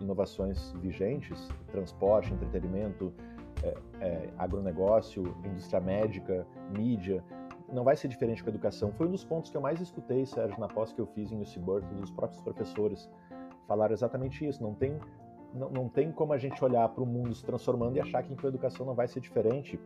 inovações 0.00 0.72
vigentes, 0.80 1.48
transporte, 1.72 2.32
entretenimento, 2.32 3.12
é, 3.62 3.74
é, 4.00 4.30
agronegócio, 4.38 5.22
indústria 5.44 5.80
médica, 5.80 6.46
mídia, 6.76 7.24
não 7.72 7.82
vai 7.82 7.96
ser 7.96 8.08
diferente 8.08 8.42
com 8.44 8.50
a 8.50 8.52
educação. 8.52 8.92
Foi 8.92 9.06
um 9.08 9.10
dos 9.10 9.24
pontos 9.24 9.50
que 9.50 9.56
eu 9.56 9.60
mais 9.60 9.80
escutei, 9.80 10.24
Sérgio, 10.26 10.60
na 10.60 10.68
pós 10.68 10.92
que 10.92 11.00
eu 11.00 11.06
fiz 11.06 11.32
em 11.32 11.40
UC 11.40 11.58
Berkeley, 11.58 12.00
dos 12.00 12.10
próprios 12.10 12.40
professores 12.40 13.10
falaram 13.66 13.92
exatamente 13.92 14.46
isso. 14.46 14.62
Não 14.62 14.74
tem, 14.74 14.98
não, 15.56 15.70
não 15.70 15.88
tem 15.88 16.12
como 16.12 16.32
a 16.32 16.38
gente 16.38 16.62
olhar 16.64 16.88
para 16.88 17.02
o 17.02 17.06
mundo 17.06 17.34
se 17.34 17.44
transformando 17.44 17.96
e 17.96 18.00
achar 18.00 18.22
que 18.22 18.32
a 18.32 18.48
educação 18.48 18.86
não 18.86 18.94
vai 18.94 19.08
ser 19.08 19.20
diferente 19.20 19.78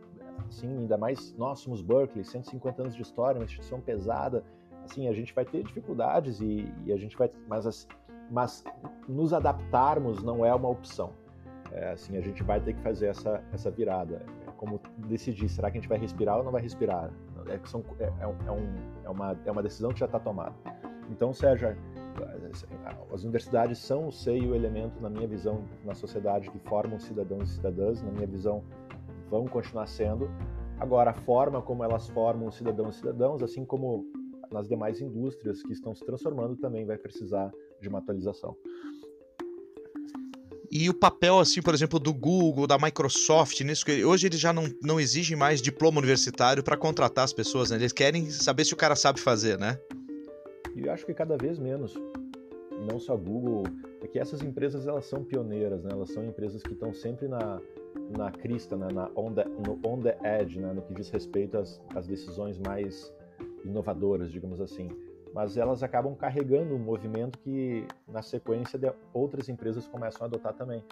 assim, 0.51 0.67
ainda 0.67 0.97
mais 0.97 1.33
nós 1.37 1.59
somos 1.59 1.81
Berkeley, 1.81 2.23
150 2.23 2.81
anos 2.81 2.95
de 2.95 3.01
história, 3.01 3.39
uma 3.39 3.45
instituição 3.45 3.79
pesada, 3.79 4.43
assim, 4.83 5.07
a 5.07 5.13
gente 5.13 5.33
vai 5.33 5.45
ter 5.45 5.63
dificuldades 5.63 6.41
e, 6.41 6.71
e 6.85 6.93
a 6.93 6.97
gente 6.97 7.17
vai, 7.17 7.29
mas, 7.47 7.87
mas 8.29 8.63
nos 9.07 9.33
adaptarmos 9.33 10.21
não 10.21 10.45
é 10.45 10.53
uma 10.53 10.69
opção. 10.69 11.11
É, 11.71 11.91
assim, 11.91 12.17
a 12.17 12.21
gente 12.21 12.43
vai 12.43 12.59
ter 12.59 12.73
que 12.73 12.81
fazer 12.81 13.07
essa, 13.07 13.41
essa 13.53 13.71
virada. 13.71 14.25
É 14.45 14.51
como 14.57 14.79
decidir, 15.07 15.47
será 15.47 15.71
que 15.71 15.77
a 15.77 15.81
gente 15.81 15.89
vai 15.89 15.97
respirar 15.97 16.37
ou 16.37 16.43
não 16.43 16.51
vai 16.51 16.61
respirar? 16.61 17.09
É, 17.47 17.59
são, 17.65 17.81
é, 17.97 18.03
é, 18.03 18.47
é 18.47 18.51
um, 18.51 18.75
é, 19.05 19.09
uma, 19.09 19.37
é 19.45 19.51
uma 19.51 19.63
decisão 19.63 19.91
que 19.93 19.99
já 19.99 20.05
está 20.05 20.19
tomada. 20.19 20.53
Então, 21.09 21.33
Sérgio, 21.33 21.77
as 23.13 23.23
universidades 23.23 23.79
são 23.79 24.07
o 24.07 24.11
seio, 24.11 24.55
elemento, 24.55 25.01
na 25.01 25.09
minha 25.09 25.27
visão, 25.27 25.63
na 25.83 25.93
sociedade 25.93 26.49
que 26.49 26.59
formam 26.59 26.99
cidadãos 26.99 27.51
e 27.51 27.55
cidadãs, 27.55 28.01
na 28.01 28.11
minha 28.11 28.27
visão, 28.27 28.63
vão 29.29 29.45
continuar 29.45 29.87
sendo. 29.87 30.29
Agora, 30.79 31.11
a 31.11 31.13
forma 31.13 31.61
como 31.61 31.83
elas 31.83 32.09
formam 32.09 32.51
cidadãos 32.51 32.95
e 32.95 32.99
cidadãos, 32.99 33.43
assim 33.43 33.63
como 33.65 34.05
nas 34.51 34.67
demais 34.67 34.99
indústrias 34.99 35.63
que 35.63 35.71
estão 35.71 35.95
se 35.95 36.05
transformando, 36.05 36.55
também 36.57 36.85
vai 36.85 36.97
precisar 36.97 37.51
de 37.79 37.87
uma 37.87 37.99
atualização. 37.99 38.55
E 40.71 40.89
o 40.89 40.93
papel, 40.93 41.37
assim, 41.37 41.61
por 41.61 41.73
exemplo, 41.73 41.99
do 41.99 42.13
Google, 42.13 42.65
da 42.65 42.77
Microsoft, 42.77 43.59
nisso 43.59 43.85
que 43.85 44.05
hoje 44.05 44.27
eles 44.27 44.39
já 44.39 44.53
não, 44.53 44.63
não 44.81 45.01
exigem 45.01 45.35
mais 45.35 45.61
diploma 45.61 45.99
universitário 45.99 46.63
para 46.63 46.77
contratar 46.77 47.25
as 47.25 47.33
pessoas, 47.33 47.69
né? 47.69 47.75
Eles 47.75 47.91
querem 47.91 48.29
saber 48.29 48.63
se 48.63 48.73
o 48.73 48.77
cara 48.77 48.95
sabe 48.95 49.19
fazer, 49.19 49.59
né? 49.59 49.77
E 50.75 50.85
eu 50.85 50.91
acho 50.91 51.05
que 51.05 51.13
cada 51.13 51.37
vez 51.37 51.59
menos. 51.59 51.95
Não 52.89 52.97
só 52.97 53.15
Google, 53.15 53.63
é 54.01 54.07
que 54.07 54.17
essas 54.17 54.41
empresas 54.41 54.87
elas 54.87 55.05
são 55.05 55.23
pioneiras, 55.23 55.83
né? 55.83 55.91
Elas 55.91 56.09
são 56.09 56.25
empresas 56.25 56.63
que 56.63 56.73
estão 56.73 56.91
sempre 56.91 57.27
na, 57.27 57.61
na 58.17 58.31
crista, 58.31 58.75
né, 58.75 58.87
na 58.91 59.09
on 59.15 59.33
the, 59.33 59.45
no 59.45 59.79
on 59.85 60.01
the 60.01 60.17
edge, 60.23 60.59
né, 60.59 60.73
no 60.73 60.81
que 60.81 60.93
diz 60.93 61.09
respeito 61.09 61.57
às, 61.57 61.81
às 61.95 62.07
decisões 62.07 62.57
mais 62.57 63.13
inovadoras, 63.63 64.31
digamos 64.31 64.59
assim. 64.59 64.89
Mas 65.33 65.55
elas 65.57 65.81
acabam 65.81 66.13
carregando 66.15 66.75
um 66.75 66.79
movimento 66.79 67.39
que, 67.39 67.85
na 68.07 68.21
sequência, 68.21 68.79
outras 69.13 69.47
empresas 69.47 69.87
começam 69.87 70.23
a 70.23 70.25
adotar 70.25 70.53
também. 70.53 70.83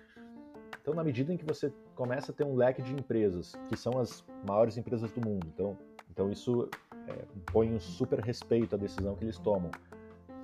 Então, 0.81 0.93
na 0.93 1.03
medida 1.03 1.33
em 1.33 1.37
que 1.37 1.45
você 1.45 1.73
começa 1.93 2.31
a 2.31 2.35
ter 2.35 2.45
um 2.45 2.55
leque 2.55 2.81
de 2.81 2.93
empresas, 2.93 3.53
que 3.67 3.75
são 3.75 3.99
as 3.99 4.23
maiores 4.47 4.77
empresas 4.77 5.11
do 5.11 5.27
mundo, 5.27 5.45
então, 5.53 5.77
então 6.09 6.31
isso 6.31 6.69
é, 7.09 7.25
põe 7.51 7.73
um 7.73 7.79
super 7.79 8.19
respeito 8.19 8.75
à 8.75 8.77
decisão 8.77 9.15
que 9.15 9.25
eles 9.25 9.37
tomam. 9.39 9.71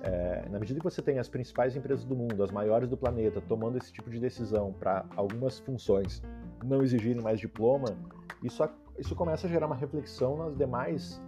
É, 0.02 0.46
na 0.50 0.58
medida 0.58 0.78
que 0.78 0.84
você 0.84 1.00
tem 1.00 1.18
as 1.18 1.28
principais 1.28 1.74
empresas 1.74 2.04
do 2.04 2.14
mundo, 2.14 2.42
as 2.42 2.50
maiores 2.50 2.88
do 2.88 2.96
planeta, 2.96 3.40
tomando 3.40 3.78
esse 3.78 3.92
tipo 3.92 4.10
de 4.10 4.20
decisão 4.20 4.72
para 4.78 5.04
algumas 5.16 5.58
funções 5.58 6.22
não 6.64 6.82
exigirem 6.82 7.22
mais 7.22 7.40
diploma, 7.40 7.88
isso, 8.42 8.68
isso 8.98 9.14
começa 9.14 9.46
a 9.46 9.50
gerar 9.50 9.66
uma 9.66 9.76
reflexão 9.76 10.36
nas 10.36 10.56
demais 10.56 11.20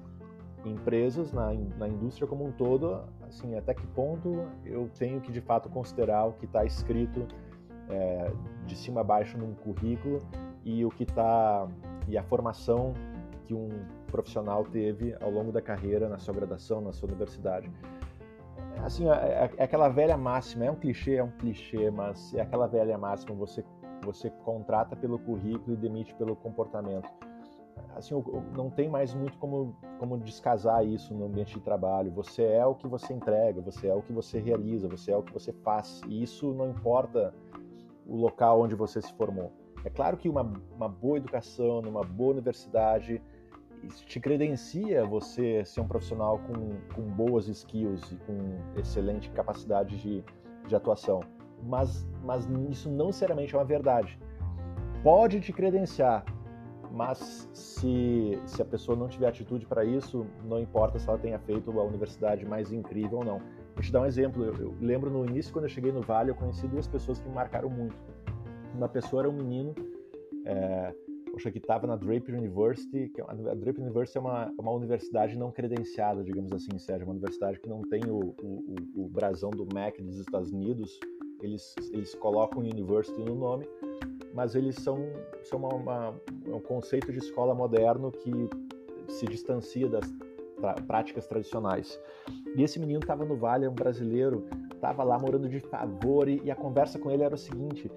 empresas, 0.64 1.32
na, 1.32 1.52
na 1.78 1.88
indústria 1.88 2.26
como 2.26 2.46
um 2.46 2.52
todo, 2.52 3.02
assim, 3.26 3.56
até 3.56 3.72
que 3.74 3.86
ponto 3.88 4.46
eu 4.64 4.90
tenho 4.98 5.20
que 5.20 5.32
de 5.32 5.40
fato 5.40 5.68
considerar 5.68 6.26
o 6.26 6.32
que 6.32 6.44
está 6.44 6.64
escrito 6.64 7.26
é, 7.88 8.30
de 8.66 8.76
cima 8.76 9.00
a 9.00 9.04
baixo 9.04 9.38
num 9.38 9.54
currículo 9.54 10.20
e 10.64 10.84
o 10.84 10.90
que 10.90 11.04
está 11.04 11.66
e 12.06 12.18
a 12.18 12.22
formação 12.22 12.92
que 13.44 13.54
um 13.54 13.68
profissional 14.08 14.64
teve 14.64 15.16
ao 15.20 15.30
longo 15.30 15.52
da 15.52 15.62
carreira 15.62 16.08
na 16.08 16.18
sua 16.18 16.34
graduação, 16.34 16.80
na 16.80 16.92
sua 16.92 17.08
universidade. 17.08 17.70
Assim, 18.84 19.08
é, 19.08 19.50
é, 19.56 19.62
aquela 19.62 19.88
velha 19.88 20.16
máxima, 20.16 20.64
é 20.64 20.70
um 20.70 20.76
clichê, 20.76 21.16
é 21.16 21.24
um 21.24 21.30
clichê, 21.30 21.90
mas 21.90 22.32
é 22.34 22.40
aquela 22.40 22.66
velha 22.66 22.96
máxima, 22.96 23.34
você 23.34 23.64
você 24.04 24.30
contrata 24.30 24.96
pelo 24.96 25.18
currículo 25.18 25.74
e 25.74 25.76
demite 25.76 26.14
pelo 26.14 26.36
comportamento. 26.36 27.08
Assim, 27.94 28.14
não 28.56 28.70
tem 28.70 28.88
mais 28.88 29.12
muito 29.12 29.36
como, 29.38 29.76
como 29.98 30.16
descasar 30.18 30.86
isso 30.86 31.14
no 31.14 31.26
ambiente 31.26 31.54
de 31.54 31.60
trabalho. 31.60 32.10
Você 32.12 32.44
é 32.44 32.64
o 32.64 32.74
que 32.74 32.86
você 32.86 33.12
entrega, 33.12 33.60
você 33.60 33.88
é 33.88 33.94
o 33.94 34.02
que 34.02 34.12
você 34.12 34.38
realiza, 34.38 34.88
você 34.88 35.10
é 35.10 35.16
o 35.16 35.22
que 35.22 35.32
você 35.32 35.52
faz. 35.52 36.00
E 36.06 36.22
isso 36.22 36.54
não 36.54 36.70
importa 36.70 37.34
o 38.06 38.16
local 38.16 38.60
onde 38.60 38.74
você 38.74 39.02
se 39.02 39.12
formou. 39.14 39.52
É 39.84 39.90
claro 39.90 40.16
que 40.16 40.28
uma, 40.28 40.42
uma 40.74 40.88
boa 40.88 41.16
educação, 41.16 41.82
numa 41.82 42.02
boa 42.02 42.32
universidade, 42.32 43.22
te 44.06 44.20
credencia 44.20 45.04
você 45.04 45.64
ser 45.64 45.80
um 45.80 45.88
profissional 45.88 46.38
com, 46.38 46.94
com 46.94 47.02
boas 47.02 47.48
skills 47.48 48.12
e 48.12 48.16
com 48.16 48.78
excelente 48.78 49.30
capacidade 49.30 49.96
de, 49.96 50.24
de 50.66 50.76
atuação 50.76 51.20
mas, 51.62 52.06
mas 52.22 52.48
isso 52.70 52.90
não 52.90 53.06
necessariamente 53.06 53.54
é 53.54 53.58
uma 53.58 53.64
verdade. 53.64 54.18
Pode 55.02 55.40
te 55.40 55.52
credenciar, 55.52 56.24
mas 56.90 57.48
se, 57.52 58.38
se 58.46 58.60
a 58.62 58.64
pessoa 58.64 58.96
não 58.96 59.08
tiver 59.08 59.28
atitude 59.28 59.66
para 59.66 59.84
isso, 59.84 60.26
não 60.44 60.60
importa 60.60 60.98
se 60.98 61.08
ela 61.08 61.18
tenha 61.18 61.38
feito 61.38 61.70
a 61.78 61.84
universidade 61.84 62.44
mais 62.44 62.72
incrível 62.72 63.18
ou 63.18 63.24
não. 63.24 63.38
Vou 63.74 63.82
te 63.82 63.92
dar 63.92 64.00
um 64.00 64.06
exemplo. 64.06 64.44
Eu, 64.44 64.54
eu, 64.56 64.74
lembro 64.80 65.10
no 65.10 65.24
início, 65.24 65.52
quando 65.52 65.66
eu 65.66 65.70
cheguei 65.70 65.92
no 65.92 66.02
Vale, 66.02 66.30
eu 66.30 66.34
conheci 66.34 66.66
duas 66.66 66.86
pessoas 66.86 67.20
que 67.20 67.28
me 67.28 67.34
marcaram 67.34 67.68
muito. 67.68 67.96
Uma 68.74 68.88
pessoa 68.88 69.22
era 69.22 69.30
um 69.30 69.32
menino, 69.32 69.74
é, 70.44 70.94
poxa, 71.38 71.52
que 71.52 71.58
estava 71.58 71.86
na 71.86 71.94
Draper 71.94 72.36
University. 72.36 73.08
Que 73.08 73.20
é 73.20 73.24
a 73.24 73.54
Draper 73.54 73.82
University 73.82 74.18
é 74.18 74.20
uma, 74.20 74.52
é 74.58 74.60
uma 74.60 74.72
universidade 74.72 75.38
não 75.38 75.52
credenciada, 75.52 76.24
digamos 76.24 76.52
assim, 76.52 76.76
Sérgio. 76.78 77.06
Uma 77.06 77.12
universidade 77.12 77.60
que 77.60 77.68
não 77.68 77.82
tem 77.82 78.02
o, 78.08 78.34
o, 78.42 78.74
o 78.96 79.08
brasão 79.08 79.50
do 79.50 79.66
MEC 79.72 80.02
dos 80.02 80.18
Estados 80.18 80.50
Unidos, 80.50 80.98
eles, 81.40 81.74
eles 81.92 82.14
colocam 82.16 82.60
university 82.60 83.22
no 83.22 83.36
nome, 83.36 83.66
mas 84.34 84.56
eles 84.56 84.74
são, 84.76 84.98
são 85.44 85.60
uma, 85.60 85.74
uma, 85.74 86.20
um 86.48 86.60
conceito 86.60 87.12
de 87.12 87.18
escola 87.18 87.54
moderno 87.54 88.10
que 88.10 88.32
se 89.08 89.24
distancia 89.26 89.88
das 89.88 90.04
práticas 90.88 91.26
tradicionais. 91.28 91.98
E 92.56 92.62
esse 92.62 92.80
menino 92.80 92.98
estava 92.98 93.24
no 93.24 93.36
Vale, 93.36 93.64
é 93.64 93.70
um 93.70 93.74
brasileiro, 93.74 94.44
estava 94.74 95.04
lá 95.04 95.16
morando 95.16 95.48
de 95.48 95.60
favor 95.60 96.28
e, 96.28 96.42
e, 96.44 96.50
a 96.50 96.56
conversa 96.56 96.98
com 96.98 97.10
ele 97.10 97.22
era 97.22 97.34
o 97.34 97.38
seguinte: 97.38 97.88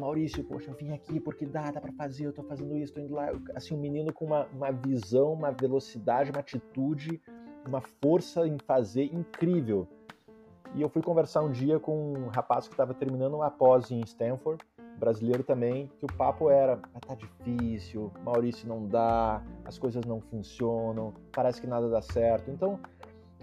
Maurício, 0.00 0.42
poxa, 0.42 0.70
eu 0.70 0.74
vim 0.74 0.92
aqui 0.92 1.20
porque 1.20 1.46
dá, 1.46 1.70
dá 1.70 1.80
para 1.80 1.92
fazer, 1.92 2.26
eu 2.26 2.32
tô 2.32 2.42
fazendo 2.42 2.76
isso, 2.76 2.94
tô 2.94 3.00
indo 3.00 3.14
lá. 3.14 3.28
Assim, 3.54 3.74
um 3.74 3.78
menino 3.78 4.12
com 4.12 4.24
uma, 4.24 4.46
uma 4.46 4.72
visão, 4.72 5.32
uma 5.32 5.50
velocidade, 5.52 6.30
uma 6.30 6.40
atitude, 6.40 7.20
uma 7.66 7.80
força 7.80 8.46
em 8.46 8.58
fazer 8.58 9.04
incrível. 9.04 9.86
E 10.74 10.82
eu 10.82 10.88
fui 10.88 11.02
conversar 11.02 11.42
um 11.42 11.50
dia 11.50 11.78
com 11.78 12.12
um 12.12 12.28
rapaz 12.28 12.66
que 12.66 12.74
estava 12.74 12.94
terminando 12.94 13.34
uma 13.34 13.50
pós 13.50 13.90
em 13.90 14.00
Stanford, 14.00 14.64
brasileiro 14.98 15.42
também, 15.42 15.90
que 15.98 16.04
o 16.04 16.08
papo 16.16 16.48
era: 16.50 16.80
ah, 16.94 17.00
tá 17.00 17.14
difícil, 17.14 18.12
Maurício 18.22 18.68
não 18.68 18.86
dá, 18.86 19.42
as 19.64 19.78
coisas 19.78 20.04
não 20.04 20.20
funcionam, 20.20 21.14
parece 21.32 21.60
que 21.60 21.66
nada 21.66 21.88
dá 21.88 22.00
certo. 22.00 22.50
Então, 22.50 22.78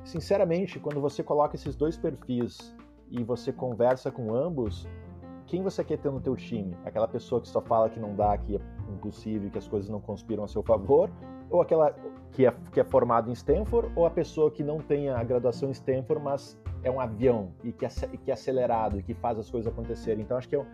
sinceramente, 0.05 0.79
quando 0.79 1.01
você 1.01 1.21
coloca 1.21 1.55
esses 1.55 1.75
dois 1.75 1.97
perfis 1.97 2.73
e 3.09 3.23
você 3.23 3.51
conversa 3.51 4.09
com 4.09 4.33
ambos, 4.33 4.87
quem 5.47 5.63
você 5.63 5.83
quer 5.83 5.97
ter 5.97 6.11
no 6.11 6.19
teu 6.19 6.35
time? 6.35 6.75
Aquela 6.85 7.07
pessoa 7.07 7.41
que 7.41 7.47
só 7.47 7.61
fala 7.61 7.89
que 7.89 7.99
não 7.99 8.13
dá, 8.13 8.37
que 8.37 8.57
é 8.57 8.59
impossível, 8.91 9.49
que 9.49 9.57
as 9.57 9.67
coisas 9.67 9.89
não 9.89 10.01
conspiram 10.01 10.43
a 10.43 10.47
seu 10.47 10.61
favor? 10.61 11.09
Ou 11.49 11.61
aquela 11.61 11.95
que 12.33 12.45
é, 12.45 12.53
que 12.71 12.79
é 12.81 12.83
formada 12.83 13.29
em 13.29 13.33
Stanford? 13.33 13.89
Ou 13.95 14.05
a 14.05 14.09
pessoa 14.09 14.51
que 14.51 14.61
não 14.61 14.79
tem 14.79 15.09
a 15.09 15.23
graduação 15.23 15.69
em 15.69 15.71
Stanford, 15.71 16.21
mas 16.21 16.59
é 16.83 16.91
um 16.91 16.99
avião 16.99 17.53
e 17.63 17.71
que 17.71 17.85
é, 17.85 17.89
que 17.89 18.29
é 18.29 18.33
acelerado 18.33 18.99
e 18.99 19.03
que 19.03 19.13
faz 19.13 19.39
as 19.39 19.49
coisas 19.49 19.71
acontecerem? 19.71 20.21
Então, 20.21 20.37
acho 20.37 20.49
que 20.49 20.55
é, 20.57 20.65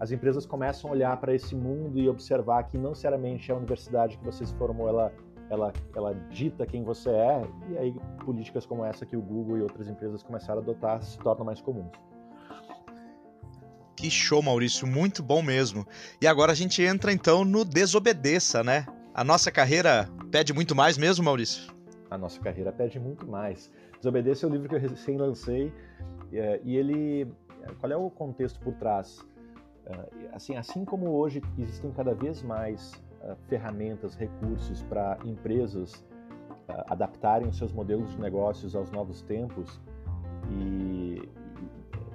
as 0.00 0.10
empresas 0.10 0.46
começam 0.46 0.90
a 0.90 0.94
olhar 0.94 1.16
para 1.20 1.34
esse 1.34 1.54
mundo 1.54 1.98
e 1.98 2.08
observar 2.08 2.64
que 2.64 2.78
não 2.78 2.90
necessariamente 2.90 3.52
a 3.52 3.56
universidade 3.56 4.16
que 4.16 4.24
você 4.24 4.46
se 4.46 4.54
formou, 4.54 4.88
ela 4.88 5.12
ela, 5.50 5.74
ela 5.94 6.14
dita 6.30 6.64
quem 6.64 6.82
você 6.82 7.10
é, 7.10 7.42
e 7.68 7.78
aí 7.78 7.94
políticas 8.24 8.64
como 8.64 8.82
essa 8.82 9.04
que 9.04 9.14
o 9.14 9.20
Google 9.20 9.58
e 9.58 9.62
outras 9.62 9.88
empresas 9.88 10.22
começaram 10.22 10.60
a 10.60 10.62
adotar 10.62 11.02
se 11.02 11.18
tornam 11.18 11.44
mais 11.44 11.60
comuns. 11.60 11.92
Que 14.04 14.10
show, 14.10 14.42
Maurício, 14.42 14.86
muito 14.86 15.22
bom 15.22 15.40
mesmo. 15.40 15.86
E 16.20 16.26
agora 16.26 16.52
a 16.52 16.54
gente 16.54 16.82
entra 16.82 17.10
então 17.10 17.42
no 17.42 17.64
Desobedeça, 17.64 18.62
né? 18.62 18.84
A 19.14 19.24
nossa 19.24 19.50
carreira 19.50 20.10
pede 20.30 20.52
muito 20.52 20.74
mais 20.74 20.98
mesmo, 20.98 21.24
Maurício? 21.24 21.72
A 22.10 22.18
nossa 22.18 22.38
carreira 22.38 22.70
pede 22.70 23.00
muito 23.00 23.26
mais. 23.26 23.72
Desobedeça 23.96 24.44
é 24.44 24.48
o 24.50 24.52
livro 24.52 24.68
que 24.68 24.74
eu 24.74 24.78
recém 24.78 25.16
lancei 25.16 25.72
e 26.30 26.76
ele. 26.76 27.26
Qual 27.80 27.90
é 27.90 27.96
o 27.96 28.10
contexto 28.10 28.60
por 28.60 28.74
trás? 28.74 29.24
É, 29.86 29.96
assim, 30.34 30.54
assim 30.54 30.84
como 30.84 31.08
hoje 31.08 31.40
existem 31.58 31.90
cada 31.90 32.12
vez 32.12 32.42
mais 32.42 32.92
ferramentas, 33.48 34.14
recursos 34.14 34.82
para 34.82 35.16
empresas 35.24 36.04
adaptarem 36.88 37.48
os 37.48 37.56
seus 37.56 37.72
modelos 37.72 38.10
de 38.10 38.20
negócios 38.20 38.76
aos 38.76 38.90
novos 38.90 39.22
tempos 39.22 39.80
e, 40.50 41.22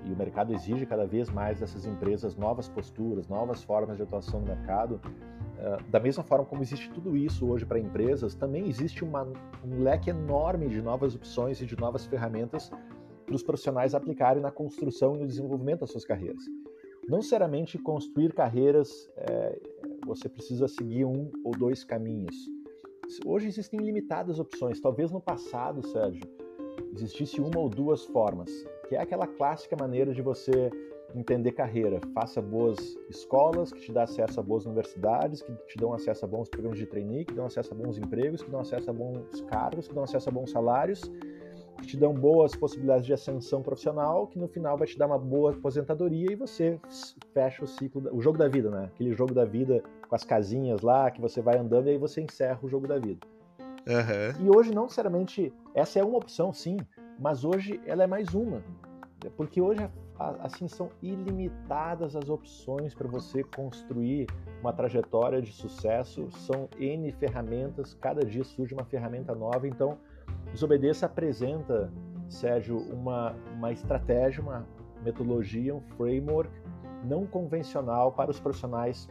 e 0.05 0.11
o 0.11 0.15
mercado 0.15 0.53
exige 0.53 0.85
cada 0.85 1.05
vez 1.05 1.29
mais 1.29 1.59
dessas 1.59 1.85
empresas 1.85 2.35
novas 2.35 2.67
posturas, 2.69 3.27
novas 3.27 3.63
formas 3.63 3.97
de 3.97 4.03
atuação 4.03 4.39
no 4.39 4.47
mercado. 4.47 5.01
Uh, 5.57 5.89
da 5.89 5.99
mesma 5.99 6.23
forma 6.23 6.45
como 6.45 6.61
existe 6.61 6.89
tudo 6.89 7.17
isso 7.17 7.45
hoje 7.47 7.65
para 7.65 7.79
empresas, 7.79 8.33
também 8.33 8.67
existe 8.67 9.03
uma, 9.03 9.23
um 9.65 9.83
leque 9.83 10.09
enorme 10.09 10.69
de 10.69 10.81
novas 10.81 11.15
opções 11.15 11.61
e 11.61 11.65
de 11.65 11.77
novas 11.77 12.05
ferramentas 12.05 12.71
para 13.25 13.35
os 13.35 13.43
profissionais 13.43 13.93
aplicarem 13.93 14.41
na 14.41 14.51
construção 14.51 15.15
e 15.15 15.19
no 15.19 15.27
desenvolvimento 15.27 15.81
das 15.81 15.91
suas 15.91 16.05
carreiras. 16.05 16.43
Não 17.07 17.17
necessariamente 17.17 17.77
construir 17.77 18.33
carreiras, 18.33 19.09
é, 19.17 19.59
você 20.05 20.29
precisa 20.29 20.67
seguir 20.67 21.05
um 21.05 21.29
ou 21.43 21.51
dois 21.51 21.83
caminhos. 21.83 22.35
Hoje 23.25 23.47
existem 23.47 23.79
limitadas 23.79 24.39
opções. 24.39 24.79
Talvez 24.79 25.11
no 25.11 25.19
passado, 25.19 25.85
Sérgio, 25.87 26.23
existisse 26.93 27.41
uma 27.41 27.59
ou 27.59 27.69
duas 27.69 28.05
formas 28.05 28.49
que 28.89 28.95
é 28.95 29.01
aquela 29.01 29.27
clássica 29.27 29.75
maneira 29.79 30.11
de 30.13 30.21
você 30.21 30.71
entender 31.15 31.51
carreira. 31.51 31.99
Faça 32.13 32.41
boas 32.41 32.97
escolas, 33.07 33.71
que 33.71 33.79
te 33.79 33.91
dão 33.91 34.01
acesso 34.01 34.39
a 34.39 34.43
boas 34.43 34.65
universidades, 34.65 35.43
que 35.43 35.53
te 35.67 35.77
dão 35.77 35.93
acesso 35.93 36.25
a 36.25 36.27
bons 36.27 36.49
programas 36.49 36.79
de 36.79 36.87
trainee, 36.87 37.23
que 37.23 37.33
dão 37.33 37.45
acesso 37.45 37.71
a 37.71 37.77
bons 37.77 37.99
empregos, 37.99 38.41
que 38.41 38.49
dão 38.49 38.59
acesso 38.59 38.89
a 38.89 38.93
bons 38.93 39.41
cargos, 39.47 39.87
que 39.87 39.93
dão 39.93 40.03
acesso 40.03 40.27
a 40.27 40.31
bons 40.31 40.49
salários, 40.49 41.01
que 41.79 41.85
te 41.85 41.97
dão 41.97 42.13
boas 42.13 42.55
possibilidades 42.55 43.05
de 43.05 43.13
ascensão 43.13 43.61
profissional, 43.61 44.25
que 44.25 44.39
no 44.39 44.47
final 44.47 44.75
vai 44.75 44.87
te 44.87 44.97
dar 44.97 45.05
uma 45.05 45.19
boa 45.19 45.51
aposentadoria 45.51 46.31
e 46.31 46.35
você 46.35 46.79
fecha 47.31 47.63
o 47.63 47.67
ciclo, 47.67 48.09
o 48.11 48.21
jogo 48.21 48.39
da 48.39 48.47
vida, 48.47 48.71
né? 48.71 48.89
Aquele 48.93 49.13
jogo 49.13 49.35
da 49.35 49.45
vida 49.45 49.83
com 50.07 50.15
as 50.15 50.23
casinhas 50.23 50.81
lá, 50.81 51.11
que 51.11 51.21
você 51.21 51.41
vai 51.41 51.59
andando 51.59 51.87
e 51.87 51.91
aí 51.91 51.97
você 51.97 52.21
encerra 52.21 52.59
o 52.63 52.67
jogo 52.67 52.87
da 52.87 52.97
vida. 52.97 53.19
Uhum. 53.87 54.45
E 54.45 54.49
hoje, 54.49 54.73
não 54.73 54.83
necessariamente, 54.83 55.53
essa 55.75 55.99
é 55.99 56.03
uma 56.03 56.17
opção, 56.17 56.51
sim, 56.51 56.77
mas 57.19 57.43
hoje 57.43 57.79
ela 57.85 58.03
é 58.03 58.07
mais 58.07 58.33
uma, 58.33 58.63
porque 59.35 59.61
hoje 59.61 59.89
assim 60.41 60.67
são 60.67 60.89
ilimitadas 61.01 62.15
as 62.15 62.29
opções 62.29 62.93
para 62.93 63.07
você 63.07 63.43
construir 63.43 64.27
uma 64.61 64.73
trajetória 64.73 65.41
de 65.41 65.51
sucesso, 65.51 66.29
são 66.31 66.67
N 66.77 67.11
ferramentas, 67.13 67.93
cada 67.93 68.25
dia 68.25 68.43
surge 68.43 68.73
uma 68.73 68.83
ferramenta 68.83 69.33
nova, 69.33 69.67
então 69.67 69.97
Desobedeça 70.51 71.05
apresenta, 71.05 71.91
Sérgio, 72.27 72.77
uma, 72.91 73.35
uma 73.53 73.71
estratégia, 73.71 74.41
uma 74.41 74.65
metodologia, 75.03 75.75
um 75.75 75.81
framework 75.95 76.51
não 77.03 77.25
convencional 77.25 78.11
para 78.11 78.31
os 78.31 78.39
profissionais 78.39 79.07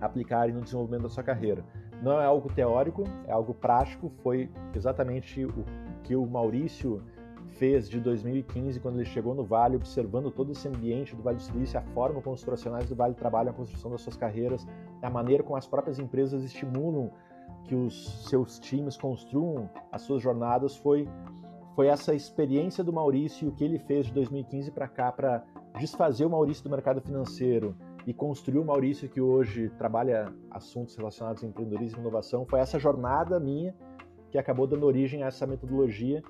aplicarem 0.00 0.54
no 0.54 0.62
desenvolvimento 0.62 1.02
da 1.02 1.08
sua 1.08 1.22
carreira. 1.22 1.64
Não 2.02 2.18
é 2.20 2.24
algo 2.24 2.50
teórico, 2.52 3.04
é 3.26 3.32
algo 3.32 3.52
prático, 3.52 4.10
foi 4.22 4.50
exatamente 4.74 5.44
o 5.44 5.64
que 6.02 6.16
o 6.16 6.24
Maurício 6.24 7.02
fez 7.50 7.88
de 7.88 8.00
2015, 8.00 8.80
quando 8.80 8.96
ele 8.96 9.04
chegou 9.04 9.34
no 9.34 9.44
Vale, 9.44 9.76
observando 9.76 10.30
todo 10.30 10.52
esse 10.52 10.66
ambiente 10.68 11.14
do 11.14 11.22
Vale 11.22 11.36
do 11.36 11.42
Silício, 11.42 11.78
a 11.78 11.82
forma 11.82 12.20
como 12.22 12.34
os 12.34 12.44
profissionais 12.44 12.88
do 12.88 12.94
Vale 12.94 13.14
trabalham 13.14 13.50
a 13.50 13.54
construção 13.54 13.90
das 13.90 14.00
suas 14.00 14.16
carreiras, 14.16 14.66
a 15.02 15.10
maneira 15.10 15.42
como 15.42 15.56
as 15.56 15.66
próprias 15.66 15.98
empresas 15.98 16.42
estimulam 16.42 17.10
que 17.64 17.74
os 17.74 18.28
seus 18.28 18.58
times 18.58 18.96
construam 18.96 19.68
as 19.92 20.02
suas 20.02 20.22
jornadas, 20.22 20.76
foi, 20.76 21.08
foi 21.74 21.88
essa 21.88 22.14
experiência 22.14 22.82
do 22.82 22.92
Maurício 22.92 23.46
e 23.46 23.48
o 23.48 23.52
que 23.52 23.64
ele 23.64 23.78
fez 23.78 24.06
de 24.06 24.12
2015 24.12 24.70
para 24.70 24.88
cá 24.88 25.12
para 25.12 25.44
desfazer 25.78 26.24
o 26.24 26.30
Maurício 26.30 26.64
do 26.64 26.70
mercado 26.70 27.00
financeiro 27.00 27.76
e 28.06 28.14
construir 28.14 28.58
o 28.58 28.64
Maurício 28.64 29.08
que 29.08 29.20
hoje 29.20 29.68
trabalha 29.78 30.32
assuntos 30.50 30.96
relacionados 30.96 31.44
a 31.44 31.46
empreendedorismo 31.46 31.98
e 31.98 32.00
inovação. 32.00 32.46
Foi 32.46 32.58
essa 32.58 32.78
jornada 32.78 33.38
minha 33.38 33.74
que 34.30 34.38
acabou 34.38 34.66
dando 34.66 34.86
origem 34.86 35.22
a 35.22 35.26
essa 35.26 35.46
metodologia 35.46 36.22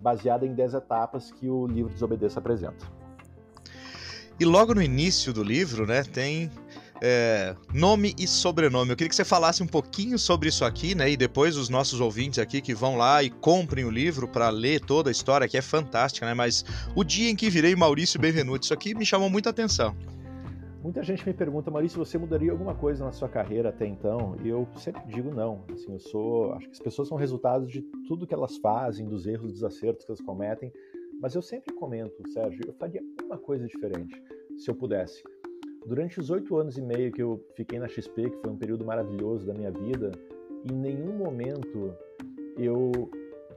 baseada 0.00 0.46
em 0.46 0.54
10 0.54 0.74
etapas 0.74 1.30
que 1.30 1.48
o 1.48 1.66
livro 1.66 1.92
Desobedeça 1.92 2.38
apresenta. 2.38 2.86
E 4.38 4.44
logo 4.44 4.74
no 4.74 4.82
início 4.82 5.32
do 5.32 5.42
livro, 5.42 5.86
né, 5.86 6.02
tem 6.02 6.50
é, 7.02 7.54
nome 7.72 8.14
e 8.18 8.26
sobrenome. 8.26 8.90
Eu 8.90 8.96
queria 8.96 9.08
que 9.08 9.14
você 9.14 9.24
falasse 9.24 9.62
um 9.62 9.66
pouquinho 9.66 10.18
sobre 10.18 10.48
isso 10.48 10.64
aqui, 10.64 10.94
né? 10.94 11.10
E 11.10 11.16
depois 11.16 11.56
os 11.56 11.68
nossos 11.68 12.00
ouvintes 12.00 12.38
aqui 12.38 12.60
que 12.60 12.74
vão 12.74 12.96
lá 12.96 13.22
e 13.22 13.30
comprem 13.30 13.84
o 13.84 13.90
livro 13.90 14.28
para 14.28 14.50
ler 14.50 14.80
toda 14.80 15.08
a 15.08 15.12
história, 15.12 15.48
que 15.48 15.56
é 15.56 15.62
fantástica, 15.62 16.26
né? 16.26 16.34
Mas 16.34 16.64
o 16.94 17.02
dia 17.02 17.30
em 17.30 17.36
que 17.36 17.48
virei 17.48 17.74
Maurício 17.74 18.20
Benvenuto, 18.20 18.64
isso 18.64 18.74
aqui 18.74 18.94
me 18.94 19.06
chamou 19.06 19.30
muita 19.30 19.50
atenção. 19.50 19.96
Muita 20.82 21.02
gente 21.02 21.26
me 21.26 21.34
pergunta, 21.34 21.70
Maurício, 21.70 21.98
você 21.98 22.16
mudaria 22.16 22.50
alguma 22.50 22.74
coisa 22.74 23.04
na 23.04 23.12
sua 23.12 23.28
carreira 23.28 23.68
até 23.68 23.86
então? 23.86 24.34
E 24.42 24.48
eu 24.48 24.66
sempre 24.76 25.02
digo 25.08 25.30
não. 25.30 25.62
Assim, 25.70 25.92
eu 25.92 25.98
sou, 25.98 26.54
acho 26.54 26.66
que 26.66 26.72
as 26.72 26.78
pessoas 26.78 27.06
são 27.08 27.18
resultado 27.18 27.66
de 27.66 27.82
tudo 28.08 28.26
que 28.26 28.32
elas 28.32 28.56
fazem, 28.56 29.06
dos 29.06 29.26
erros, 29.26 29.52
dos 29.52 29.62
acertos 29.62 30.06
que 30.06 30.10
elas 30.10 30.22
cometem. 30.22 30.72
Mas 31.20 31.34
eu 31.34 31.42
sempre 31.42 31.74
comento, 31.74 32.26
Sérgio, 32.30 32.62
eu 32.66 32.72
faria 32.72 33.02
uma 33.22 33.36
coisa 33.36 33.66
diferente 33.66 34.22
se 34.56 34.70
eu 34.70 34.74
pudesse. 34.74 35.22
Durante 35.84 36.18
os 36.18 36.30
oito 36.30 36.56
anos 36.56 36.78
e 36.78 36.82
meio 36.82 37.12
que 37.12 37.20
eu 37.20 37.44
fiquei 37.54 37.78
na 37.78 37.86
XP, 37.86 38.30
que 38.30 38.38
foi 38.38 38.50
um 38.50 38.56
período 38.56 38.82
maravilhoso 38.82 39.46
da 39.46 39.52
minha 39.52 39.70
vida, 39.70 40.12
em 40.64 40.74
nenhum 40.74 41.12
momento 41.12 41.94
eu 42.56 43.10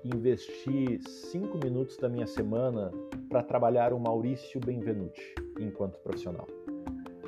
investi 0.03 0.99
cinco 1.07 1.57
minutos 1.63 1.95
da 1.95 2.09
minha 2.09 2.27
semana 2.27 2.91
para 3.29 3.41
trabalhar 3.41 3.93
o 3.93 3.99
Maurício 3.99 4.59
Benvenuti 4.59 5.33
enquanto 5.57 5.97
profissional 5.99 6.47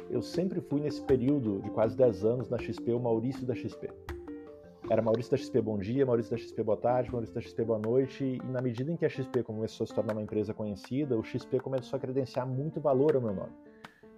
eu 0.10 0.22
sempre 0.22 0.62
fui 0.62 0.80
nesse 0.80 1.02
período 1.02 1.62
de 1.62 1.70
quase 1.70 1.96
10 1.96 2.26
anos 2.26 2.50
na 2.50 2.58
XP 2.58 2.92
o 2.94 3.00
Maurício 3.00 3.46
da 3.46 3.56
XP. 3.56 3.90
Era 4.90 5.02
Maurício 5.02 5.32
da 5.32 5.38
XP 5.38 5.62
bom 5.62 5.80
dia, 5.80 6.06
Maurício 6.06 6.32
da 6.32 6.38
XP 6.38 6.62
boa 6.64 6.78
tarde, 6.78 7.12
Maurício 7.12 7.34
da 7.34 7.42
XP 7.42 7.64
boa 7.64 7.80
noite, 7.80 8.24
e 8.24 8.46
na 8.46 8.62
medida 8.62 8.92
em 8.92 8.96
que 8.96 9.06
a 9.06 9.10
XP 9.10 9.42
começou 9.42 9.84
a 9.84 9.88
se 9.88 9.96
tornar 9.96 10.14
uma 10.14 10.22
empresa 10.22 10.54
conhecida, 10.54 11.18
o 11.18 11.24
XP 11.24 11.60
começou 11.60 11.98
a 11.98 12.00
credenciar 12.00 12.48
muito 12.48 12.80
valor 12.80 13.16
ao 13.16 13.22
meu 13.22 13.34
nome. 13.34 13.52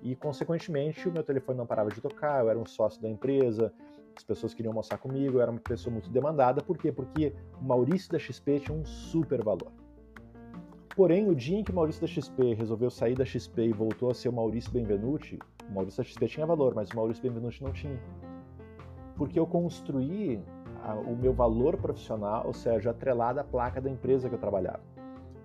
E, 0.02 0.15
consequentemente, 0.15 1.08
o 1.08 1.12
meu 1.12 1.23
telefone 1.23 1.58
não 1.58 1.65
parava 1.65 1.89
de 1.89 2.02
tocar, 2.02 2.43
eu 2.43 2.50
era 2.50 2.60
um 2.60 2.65
sócio 2.65 3.02
da 3.02 3.08
empresa, 3.08 3.73
as 4.15 4.23
pessoas 4.23 4.54
queriam 4.54 4.71
almoçar 4.71 4.97
comigo, 4.97 5.38
eu 5.38 5.41
era 5.41 5.52
uma 5.52 5.60
pessoa 5.60 5.91
muito 5.93 6.10
demandada. 6.10 6.62
Por 6.62 6.78
quê? 6.78 6.91
Porque 6.91 7.34
o 7.62 7.63
Maurício 7.63 8.12
da 8.12 8.19
XP 8.19 8.60
tinha 8.60 8.78
um 8.78 8.84
super 8.84 9.41
valor. 9.43 9.71
Porém, 10.97 11.29
o 11.29 11.36
dia 11.36 11.60
em 11.60 11.63
que 11.63 11.71
o 11.71 11.75
Maurício 11.75 12.01
da 12.01 12.07
XP 12.07 12.55
resolveu 12.55 12.89
sair 12.89 13.13
da 13.13 13.23
XP 13.23 13.67
e 13.67 13.71
voltou 13.71 14.10
a 14.10 14.15
ser 14.15 14.29
o 14.29 14.33
Maurício 14.33 14.71
Benvenuti, 14.71 15.38
o 15.69 15.71
Maurício 15.71 16.03
da 16.03 16.10
XP 16.10 16.25
tinha 16.25 16.43
valor, 16.43 16.73
mas 16.73 16.89
o 16.89 16.95
Maurício 16.95 17.21
Benvenuti 17.21 17.63
não 17.63 17.71
tinha. 17.71 18.01
Porque 19.15 19.39
eu 19.39 19.45
construí 19.45 20.41
a, 20.83 20.95
o 20.95 21.15
meu 21.15 21.33
valor 21.33 21.77
profissional, 21.77 22.47
ou 22.47 22.53
seja, 22.53 22.89
atrelado 22.89 23.39
à 23.39 23.43
placa 23.43 23.79
da 23.79 23.91
empresa 23.91 24.27
que 24.27 24.33
eu 24.33 24.39
trabalhava. 24.39 24.79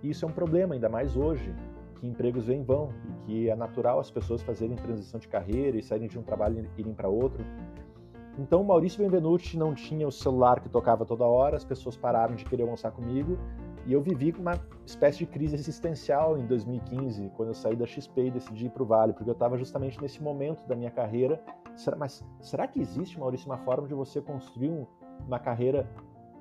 E 0.03 0.09
isso 0.09 0.25
é 0.25 0.29
um 0.29 0.33
problema, 0.33 0.73
ainda 0.73 0.89
mais 0.89 1.19
hoje, 1.19 1.55
que 1.97 2.07
empregos 2.07 2.47
vêm 2.47 2.63
e 2.63 2.65
vão 2.65 2.89
e 3.07 3.27
que 3.27 3.51
é 3.51 3.55
natural 3.55 4.01
as 4.01 4.11
pessoas 4.11 4.41
fazerem 4.41 4.75
transição 4.75 5.21
de 5.21 5.29
carreira 5.29 5.77
e 5.77 5.83
saírem 5.83 6.09
de 6.09 6.19
um 6.19 6.23
trabalho 6.23 6.67
e 6.79 6.81
irem 6.81 6.95
para 6.95 7.11
outro. 7.11 7.45
Então, 8.39 8.65
Maurício 8.65 9.05
Benvenuti 9.05 9.59
não 9.59 9.75
tinha 9.75 10.09
o 10.09 10.13
celular 10.13 10.61
que 10.61 10.71
tocava 10.71 11.05
toda 11.05 11.27
hora, 11.27 11.59
as 11.59 11.65
pessoas 11.65 11.95
pararam 11.95 12.35
de 12.35 12.47
querer 12.47 12.63
almoçar 12.63 12.91
comigo 12.91 13.37
e 13.85 13.93
eu 13.93 14.01
vivi 14.01 14.33
uma 14.39 14.61
espécie 14.87 15.19
de 15.19 15.27
crise 15.27 15.55
existencial 15.55 16.39
em 16.39 16.47
2015, 16.47 17.31
quando 17.37 17.49
eu 17.49 17.55
saí 17.55 17.75
da 17.75 17.85
XP 17.85 18.27
e 18.27 18.31
decidi 18.31 18.67
ir 18.67 18.71
para 18.71 18.83
o 18.83 18.87
Vale, 18.87 19.13
porque 19.13 19.29
eu 19.29 19.35
estava 19.35 19.59
justamente 19.59 20.01
nesse 20.01 20.23
momento 20.23 20.67
da 20.69 20.77
minha 20.77 20.91
carreira. 20.91 21.43
Mas 21.99 22.25
será 22.41 22.69
que 22.69 22.81
existe, 22.81 23.19
Maurício, 23.19 23.47
uma 23.47 23.59
forma 23.59 23.89
de 23.89 23.95
você 23.95 24.21
construir 24.21 24.87
uma 25.27 25.39
carreira 25.39 25.89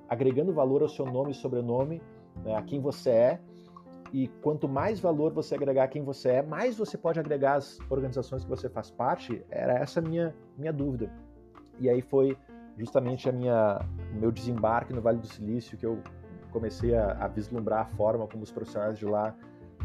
agregando 0.08 0.54
valor 0.54 0.82
ao 0.84 0.90
seu 0.90 1.06
nome 1.06 1.32
e 1.32 1.34
sobrenome, 1.34 2.02
né, 2.44 2.56
a 2.56 2.62
quem 2.62 2.80
você 2.80 3.10
é? 3.10 3.40
E 4.14 4.28
quanto 4.28 4.68
mais 4.68 5.00
valor 5.00 5.32
você 5.32 5.56
agregar 5.56 5.86
a 5.86 5.88
quem 5.88 6.04
você 6.04 6.30
é, 6.30 6.42
mais 6.44 6.78
você 6.78 6.98
pode 6.98 7.20
agregar 7.20 7.56
às 7.56 7.80
organizações 7.90 8.44
que 8.44 8.50
você 8.50 8.70
faz 8.70 8.92
parte? 8.92 9.44
Era 9.50 9.80
essa 9.80 10.00
a 10.00 10.04
minha, 10.04 10.36
minha 10.58 10.74
dúvida. 10.74 11.10
E 11.80 11.90
aí 11.90 12.02
foi 12.02 12.38
justamente 12.78 13.30
a 13.30 13.32
minha, 13.32 13.80
o 14.14 14.20
meu 14.20 14.32
desembarque 14.32 14.94
no 14.94 15.02
Vale 15.02 15.20
do 15.20 15.28
Silício 15.28 15.78
que 15.78 15.86
eu 15.86 16.04
comecei 16.52 16.96
a, 16.96 17.14
a 17.14 17.28
vislumbrar 17.28 17.82
a 17.82 17.86
forma 17.86 18.28
como 18.28 18.44
os 18.44 18.52
profissionais 18.52 18.98
de 18.98 19.06
lá 19.06 19.36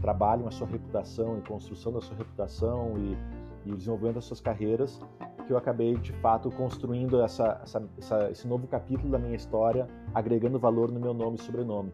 trabalham 0.00 0.46
a 0.46 0.50
sua 0.50 0.66
reputação 0.66 1.38
e 1.38 1.42
construção 1.42 1.92
da 1.92 2.00
sua 2.00 2.16
reputação 2.16 2.94
e, 2.98 3.70
e 3.70 3.72
o 3.72 4.20
suas 4.20 4.40
carreiras, 4.40 5.00
que 5.46 5.52
eu 5.52 5.56
acabei 5.56 5.96
de 5.96 6.12
fato 6.14 6.50
construindo 6.50 7.20
essa, 7.20 7.60
essa, 7.62 7.88
essa, 7.98 8.30
esse 8.30 8.46
novo 8.46 8.66
capítulo 8.66 9.10
da 9.10 9.18
minha 9.18 9.34
história, 9.34 9.88
agregando 10.14 10.58
valor 10.58 10.92
no 10.92 11.00
meu 11.00 11.14
nome 11.14 11.36
e 11.36 11.42
sobrenome. 11.42 11.92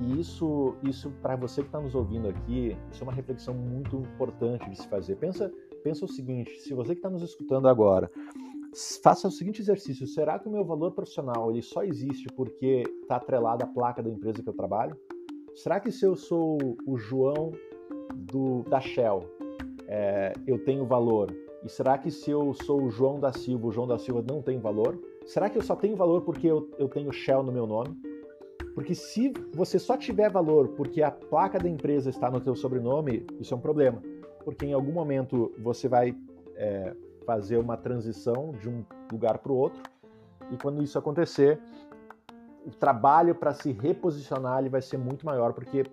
E 0.00 0.20
isso, 0.20 0.74
isso 0.82 1.10
para 1.22 1.36
você 1.36 1.62
que 1.62 1.68
está 1.68 1.80
nos 1.80 1.94
ouvindo 1.94 2.28
aqui, 2.28 2.76
isso 2.90 3.02
é 3.02 3.04
uma 3.04 3.12
reflexão 3.12 3.54
muito 3.54 3.96
importante 3.98 4.68
de 4.68 4.76
se 4.76 4.86
fazer. 4.88 5.16
Pensa, 5.16 5.50
pensa 5.82 6.04
o 6.04 6.08
seguinte: 6.08 6.50
se 6.60 6.74
você 6.74 6.92
que 6.92 6.98
está 6.98 7.08
nos 7.08 7.22
escutando 7.22 7.66
agora 7.66 8.10
faça 9.02 9.28
o 9.28 9.30
seguinte 9.30 9.60
exercício: 9.60 10.06
será 10.06 10.38
que 10.38 10.48
o 10.48 10.52
meu 10.52 10.64
valor 10.64 10.92
profissional 10.92 11.50
ele 11.50 11.62
só 11.62 11.82
existe 11.82 12.28
porque 12.34 12.84
está 13.02 13.16
atrelado 13.16 13.64
à 13.64 13.66
placa 13.66 14.02
da 14.02 14.10
empresa 14.10 14.42
que 14.42 14.48
eu 14.48 14.54
trabalho? 14.54 14.96
Será 15.54 15.80
que 15.80 15.90
se 15.90 16.04
eu 16.04 16.14
sou 16.14 16.58
o 16.86 16.98
João 16.98 17.52
do, 18.14 18.62
da 18.64 18.80
Shell, 18.80 19.24
é, 19.88 20.34
eu 20.46 20.62
tenho 20.62 20.84
valor? 20.84 21.34
E 21.64 21.68
será 21.68 21.96
que 21.96 22.10
se 22.10 22.30
eu 22.30 22.52
sou 22.52 22.82
o 22.82 22.90
João 22.90 23.18
da 23.18 23.32
Silva, 23.32 23.66
o 23.66 23.72
João 23.72 23.88
da 23.88 23.98
Silva 23.98 24.22
não 24.28 24.42
tem 24.42 24.60
valor? 24.60 25.00
Será 25.24 25.48
que 25.48 25.56
eu 25.56 25.62
só 25.62 25.74
tenho 25.74 25.96
valor 25.96 26.22
porque 26.22 26.46
eu, 26.46 26.70
eu 26.78 26.88
tenho 26.88 27.10
Shell 27.10 27.42
no 27.42 27.50
meu 27.50 27.66
nome? 27.66 27.96
Porque 28.74 28.94
se 28.94 29.32
você 29.54 29.78
só 29.78 29.96
tiver 29.96 30.30
valor 30.30 30.68
porque 30.68 31.02
a 31.02 31.10
placa 31.10 31.58
da 31.58 31.68
empresa 31.68 32.10
está 32.10 32.30
no 32.30 32.40
teu 32.40 32.54
sobrenome, 32.54 33.26
isso 33.40 33.54
é 33.54 33.56
um 33.56 33.60
problema. 33.60 34.02
Porque 34.44 34.66
em 34.66 34.74
algum 34.74 34.92
momento 34.92 35.50
você 35.58 35.88
vai 35.88 36.14
é, 36.54 36.94
fazer 37.26 37.58
uma 37.58 37.76
transição 37.76 38.52
de 38.52 38.68
um 38.68 38.84
lugar 39.10 39.38
para 39.38 39.52
o 39.52 39.56
outro. 39.56 39.82
E 40.50 40.56
quando 40.56 40.82
isso 40.82 40.98
acontecer, 40.98 41.60
o 42.64 42.70
trabalho 42.70 43.34
para 43.34 43.52
se 43.52 43.72
reposicionar 43.72 44.60
ele 44.60 44.68
vai 44.68 44.80
ser 44.80 44.96
muito 44.96 45.26
maior, 45.26 45.52
porque 45.52 45.84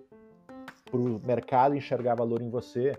para 0.90 0.98
o 0.98 1.20
mercado 1.24 1.74
enxergar 1.74 2.14
valor 2.14 2.40
em 2.40 2.48
você, 2.48 2.96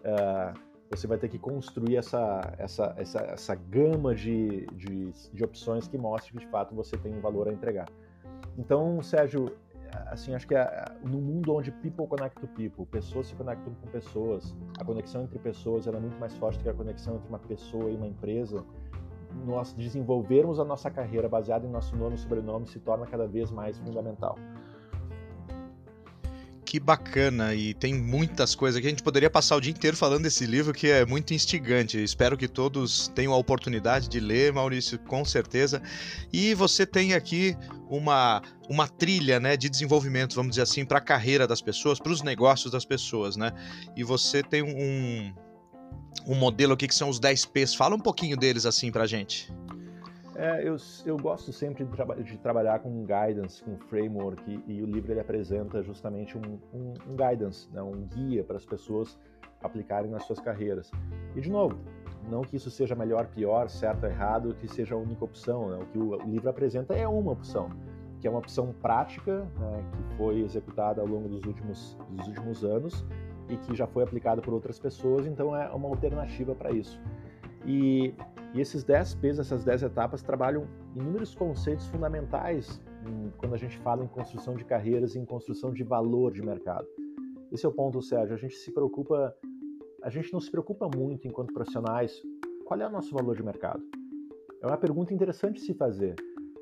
uh, 0.00 0.58
você 0.90 1.06
vai 1.06 1.18
ter 1.18 1.28
que 1.28 1.38
construir 1.38 1.96
essa, 1.96 2.54
essa, 2.58 2.94
essa, 2.96 3.18
essa 3.20 3.54
gama 3.54 4.14
de, 4.14 4.66
de, 4.72 5.10
de 5.32 5.44
opções 5.44 5.86
que 5.86 5.98
mostre 5.98 6.32
que 6.32 6.38
de 6.38 6.46
fato 6.46 6.74
você 6.74 6.96
tem 6.96 7.12
um 7.12 7.20
valor 7.20 7.48
a 7.48 7.52
entregar. 7.52 7.88
Então, 8.56 9.02
Sérgio, 9.02 9.52
assim, 10.10 10.34
acho 10.34 10.46
que 10.46 10.54
é, 10.54 10.84
no 11.02 11.20
mundo 11.20 11.54
onde 11.54 11.70
people 11.70 12.06
connect 12.06 12.40
to 12.40 12.46
people, 12.48 12.86
pessoas 12.86 13.28
se 13.28 13.34
conectam 13.34 13.74
com 13.74 13.88
pessoas, 13.88 14.54
a 14.78 14.84
conexão 14.84 15.22
entre 15.22 15.38
pessoas 15.38 15.86
é 15.86 15.92
muito 15.92 16.18
mais 16.18 16.34
forte 16.36 16.58
que 16.58 16.68
a 16.68 16.74
conexão 16.74 17.16
entre 17.16 17.28
uma 17.28 17.38
pessoa 17.38 17.90
e 17.90 17.96
uma 17.96 18.06
empresa. 18.06 18.64
Nós 19.44 19.72
desenvolvermos 19.72 20.60
a 20.60 20.64
nossa 20.64 20.90
carreira 20.90 21.28
baseada 21.28 21.66
em 21.66 21.70
nosso 21.70 21.96
nome 21.96 22.14
e 22.14 22.18
sobrenome 22.18 22.66
se 22.66 22.78
torna 22.78 23.04
cada 23.06 23.26
vez 23.26 23.50
mais 23.50 23.78
fundamental 23.78 24.38
que 26.74 26.80
bacana 26.80 27.54
e 27.54 27.72
tem 27.72 27.94
muitas 27.94 28.56
coisas 28.56 28.80
que 28.80 28.86
a 28.88 28.90
gente 28.90 29.02
poderia 29.04 29.30
passar 29.30 29.54
o 29.54 29.60
dia 29.60 29.70
inteiro 29.70 29.96
falando 29.96 30.24
desse 30.24 30.44
livro 30.44 30.74
que 30.74 30.88
é 30.88 31.06
muito 31.06 31.32
instigante. 31.32 32.02
Espero 32.02 32.36
que 32.36 32.48
todos 32.48 33.06
tenham 33.14 33.32
a 33.32 33.36
oportunidade 33.36 34.08
de 34.08 34.18
ler, 34.18 34.52
Maurício, 34.52 34.98
com 34.98 35.24
certeza. 35.24 35.80
E 36.32 36.52
você 36.52 36.84
tem 36.84 37.14
aqui 37.14 37.56
uma, 37.88 38.42
uma 38.68 38.88
trilha 38.88 39.38
né, 39.38 39.56
de 39.56 39.70
desenvolvimento, 39.70 40.34
vamos 40.34 40.50
dizer 40.50 40.62
assim, 40.62 40.84
para 40.84 40.98
a 40.98 41.00
carreira 41.00 41.46
das 41.46 41.62
pessoas, 41.62 42.00
para 42.00 42.10
os 42.10 42.22
negócios 42.22 42.72
das 42.72 42.84
pessoas, 42.84 43.36
né? 43.36 43.52
E 43.96 44.02
você 44.02 44.42
tem 44.42 44.60
um, 44.60 45.32
um 46.26 46.34
modelo 46.34 46.72
aqui 46.72 46.88
que 46.88 46.94
são 46.94 47.08
os 47.08 47.20
10 47.20 47.44
P's. 47.46 47.72
Fala 47.72 47.94
um 47.94 48.00
pouquinho 48.00 48.36
deles 48.36 48.66
assim 48.66 48.90
para 48.90 49.04
a 49.04 49.06
gente. 49.06 49.48
É, 50.36 50.66
eu, 50.66 50.76
eu 51.06 51.16
gosto 51.16 51.52
sempre 51.52 51.84
de, 51.84 51.90
traba 51.90 52.16
de, 52.16 52.38
trabalhar 52.38 52.80
com 52.80 53.04
guidance, 53.04 53.62
com 53.62 53.78
framework, 53.78 54.42
e, 54.66 54.72
e 54.72 54.82
o 54.82 54.86
livro 54.86 55.12
ele 55.12 55.20
apresenta 55.20 55.82
justamente 55.82 56.36
um, 56.36 56.58
um, 56.72 56.94
um 57.08 57.16
guidance, 57.16 57.70
né, 57.72 57.80
um 57.80 58.02
guia 58.02 58.42
para 58.42 58.56
as 58.56 58.66
pessoas 58.66 59.18
aplicarem 59.62 60.10
nas 60.10 60.24
suas 60.24 60.40
carreiras. 60.40 60.90
E, 61.36 61.40
de 61.40 61.50
novo, 61.50 61.78
não 62.28 62.42
que 62.42 62.56
isso 62.56 62.70
seja 62.70 62.94
melhor, 62.94 63.26
pior, 63.28 63.68
certo 63.68 64.06
errado, 64.06 64.54
que 64.54 64.66
seja 64.66 64.94
a 64.94 64.98
única 64.98 65.24
opção. 65.24 65.68
Né? 65.68 65.78
O 65.82 65.86
que 65.86 65.98
o, 65.98 66.10
o 66.16 66.30
livro 66.30 66.48
apresenta 66.50 66.94
é 66.94 67.06
uma 67.06 67.32
opção, 67.32 67.70
que 68.20 68.26
é 68.26 68.30
uma 68.30 68.40
opção 68.40 68.74
prática, 68.82 69.40
né, 69.58 69.84
que 69.92 70.16
foi 70.16 70.40
executada 70.40 71.00
ao 71.00 71.06
longo 71.06 71.28
dos 71.28 71.44
últimos, 71.44 71.96
dos 72.10 72.26
últimos 72.26 72.64
anos 72.64 73.04
e 73.48 73.56
que 73.56 73.74
já 73.74 73.86
foi 73.86 74.02
aplicada 74.02 74.40
por 74.40 74.54
outras 74.54 74.78
pessoas, 74.78 75.26
então 75.26 75.54
é 75.54 75.68
uma 75.70 75.88
alternativa 75.88 76.54
para 76.54 76.70
isso. 76.70 77.00
E 77.66 78.14
e 78.54 78.60
esses 78.60 78.84
10 78.84 79.16
P's, 79.16 79.40
essas 79.40 79.64
10 79.64 79.82
etapas, 79.82 80.22
trabalham 80.22 80.66
inúmeros 80.94 81.34
conceitos 81.34 81.86
fundamentais 81.88 82.80
quando 83.36 83.54
a 83.54 83.58
gente 83.58 83.76
fala 83.78 84.04
em 84.04 84.06
construção 84.06 84.54
de 84.54 84.64
carreiras 84.64 85.14
e 85.14 85.18
em 85.18 85.24
construção 85.24 85.72
de 85.72 85.82
valor 85.82 86.32
de 86.32 86.40
mercado. 86.40 86.86
Esse 87.50 87.66
é 87.66 87.68
o 87.68 87.72
ponto, 87.72 88.00
Sérgio. 88.00 88.34
A 88.34 88.38
gente 88.38 88.54
se 88.54 88.72
preocupa, 88.72 89.34
a 90.02 90.08
gente 90.08 90.32
não 90.32 90.40
se 90.40 90.50
preocupa 90.50 90.88
muito 90.96 91.26
enquanto 91.26 91.52
profissionais. 91.52 92.22
Qual 92.64 92.80
é 92.80 92.86
o 92.86 92.90
nosso 92.90 93.12
valor 93.12 93.36
de 93.36 93.42
mercado? 93.42 93.82
É 94.62 94.66
uma 94.66 94.78
pergunta 94.78 95.12
interessante 95.12 95.60
se 95.60 95.74
fazer. 95.74 96.14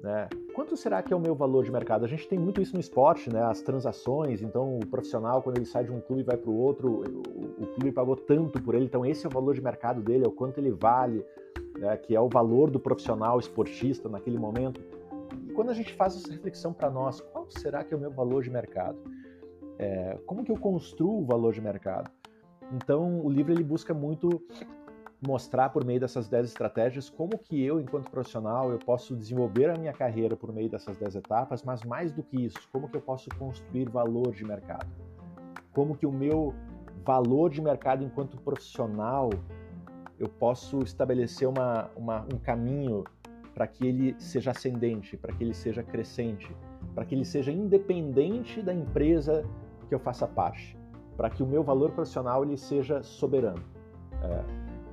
Né? 0.03 0.29
Quanto 0.53 0.77
será 0.77 1.01
que 1.01 1.13
é 1.13 1.17
o 1.17 1.21
meu 1.21 1.35
valor 1.35 1.63
de 1.63 1.71
mercado? 1.71 2.05
A 2.05 2.09
gente 2.09 2.27
tem 2.27 2.39
muito 2.39 2.61
isso 2.61 2.75
no 2.75 2.81
esporte, 2.81 3.33
né? 3.33 3.41
As 3.41 3.63
transações. 3.63 4.43
Então, 4.43 4.79
o 4.79 4.87
profissional, 4.87 5.41
quando 5.41 5.59
ele 5.59 5.65
sai 5.65 5.85
de 5.85 5.93
um 5.93 6.01
clube 6.01 6.23
e 6.23 6.25
vai 6.25 6.37
para 6.37 6.51
o 6.51 6.57
outro, 6.57 7.03
o 7.59 7.67
clube 7.69 7.93
pagou 7.93 8.17
tanto 8.17 8.61
por 8.61 8.75
ele. 8.75 8.87
Então, 8.87 9.07
esse 9.07 9.25
é 9.25 9.29
o 9.29 9.33
valor 9.33 9.55
de 9.55 9.63
mercado 9.63 10.03
dele, 10.03 10.25
é 10.25 10.29
o 10.29 10.33
quanto 10.33 10.59
ele 10.59 10.73
vale, 10.73 11.25
né? 11.83 11.97
que 11.97 12.15
é 12.15 12.21
o 12.21 12.29
valor 12.29 12.71
do 12.71 12.79
profissional 12.79 13.39
esportista 13.39 14.09
naquele 14.09 14.39
momento. 14.39 14.81
E 15.49 15.53
quando 15.53 15.71
a 15.71 15.75
gente 15.75 15.93
faz 15.95 16.17
essa 16.17 16.31
reflexão 16.31 16.73
para 16.73 16.89
nós, 16.89 17.21
qual 17.21 17.51
será 17.51 17.83
que 17.83 17.93
é 17.93 17.97
o 17.97 18.01
meu 18.01 18.11
valor 18.11 18.43
de 18.43 18.51
mercado? 18.51 18.99
É, 19.79 20.17
como 20.25 20.45
que 20.45 20.53
eu 20.53 20.57
construo 20.57 21.21
o 21.21 21.25
valor 21.25 21.53
de 21.53 21.61
mercado? 21.61 22.09
Então, 22.73 23.21
o 23.21 23.29
livro 23.29 23.53
ele 23.53 23.65
busca 23.65 23.93
muito 23.93 24.41
mostrar 25.21 25.69
por 25.71 25.85
meio 25.85 26.01
dessas 26.01 26.29
10 26.29 26.47
estratégias 26.47 27.09
como 27.09 27.39
que 27.39 27.63
eu, 27.63 27.81
enquanto 27.81 28.11
profissional, 28.11 28.71
eu 28.71 28.79
posso 28.79 29.17
desenvolver 29.17 29.71
a 29.71 29.77
minha 29.77 29.93
carreira 29.93 30.37
por 30.37 30.53
meio 30.53 30.69
dessas 30.69 30.97
10 30.97 31.17
etapas, 31.17 31.63
mas 31.63 31.85
mais 31.85 32.13
do 32.13 32.23
que 32.23 32.45
isso, 32.45 32.59
como 32.73 32.89
que 32.89 32.97
eu 32.97 33.01
posso 33.01 33.29
construir 33.39 33.89
valor 33.89 34.33
de 34.33 34.45
mercado? 34.45 34.87
Como 35.73 35.97
que 35.97 36.07
o 36.07 36.13
meu 36.13 36.55
valor 37.05 37.51
de 37.51 37.61
mercado 37.61 38.05
enquanto 38.05 38.37
profissional, 38.41 39.31
eu 40.23 40.29
posso 40.29 40.79
estabelecer 40.85 41.49
uma, 41.49 41.91
uma 41.97 42.25
um 42.33 42.39
caminho 42.39 43.03
para 43.53 43.67
que 43.67 43.85
ele 43.85 44.15
seja 44.21 44.53
ascendente, 44.53 45.17
para 45.17 45.33
que 45.33 45.43
ele 45.43 45.53
seja 45.53 45.83
crescente, 45.83 46.55
para 46.95 47.05
que 47.05 47.13
ele 47.13 47.25
seja 47.25 47.51
independente 47.51 48.63
da 48.63 48.73
empresa 48.73 49.45
que 49.89 49.95
eu 49.95 49.99
faça 49.99 50.27
parte, 50.29 50.79
para 51.17 51.29
que 51.29 51.43
o 51.43 51.47
meu 51.47 51.65
valor 51.65 51.91
profissional 51.91 52.45
ele 52.45 52.57
seja 52.57 53.03
soberano. 53.03 53.65
É, 54.23 54.45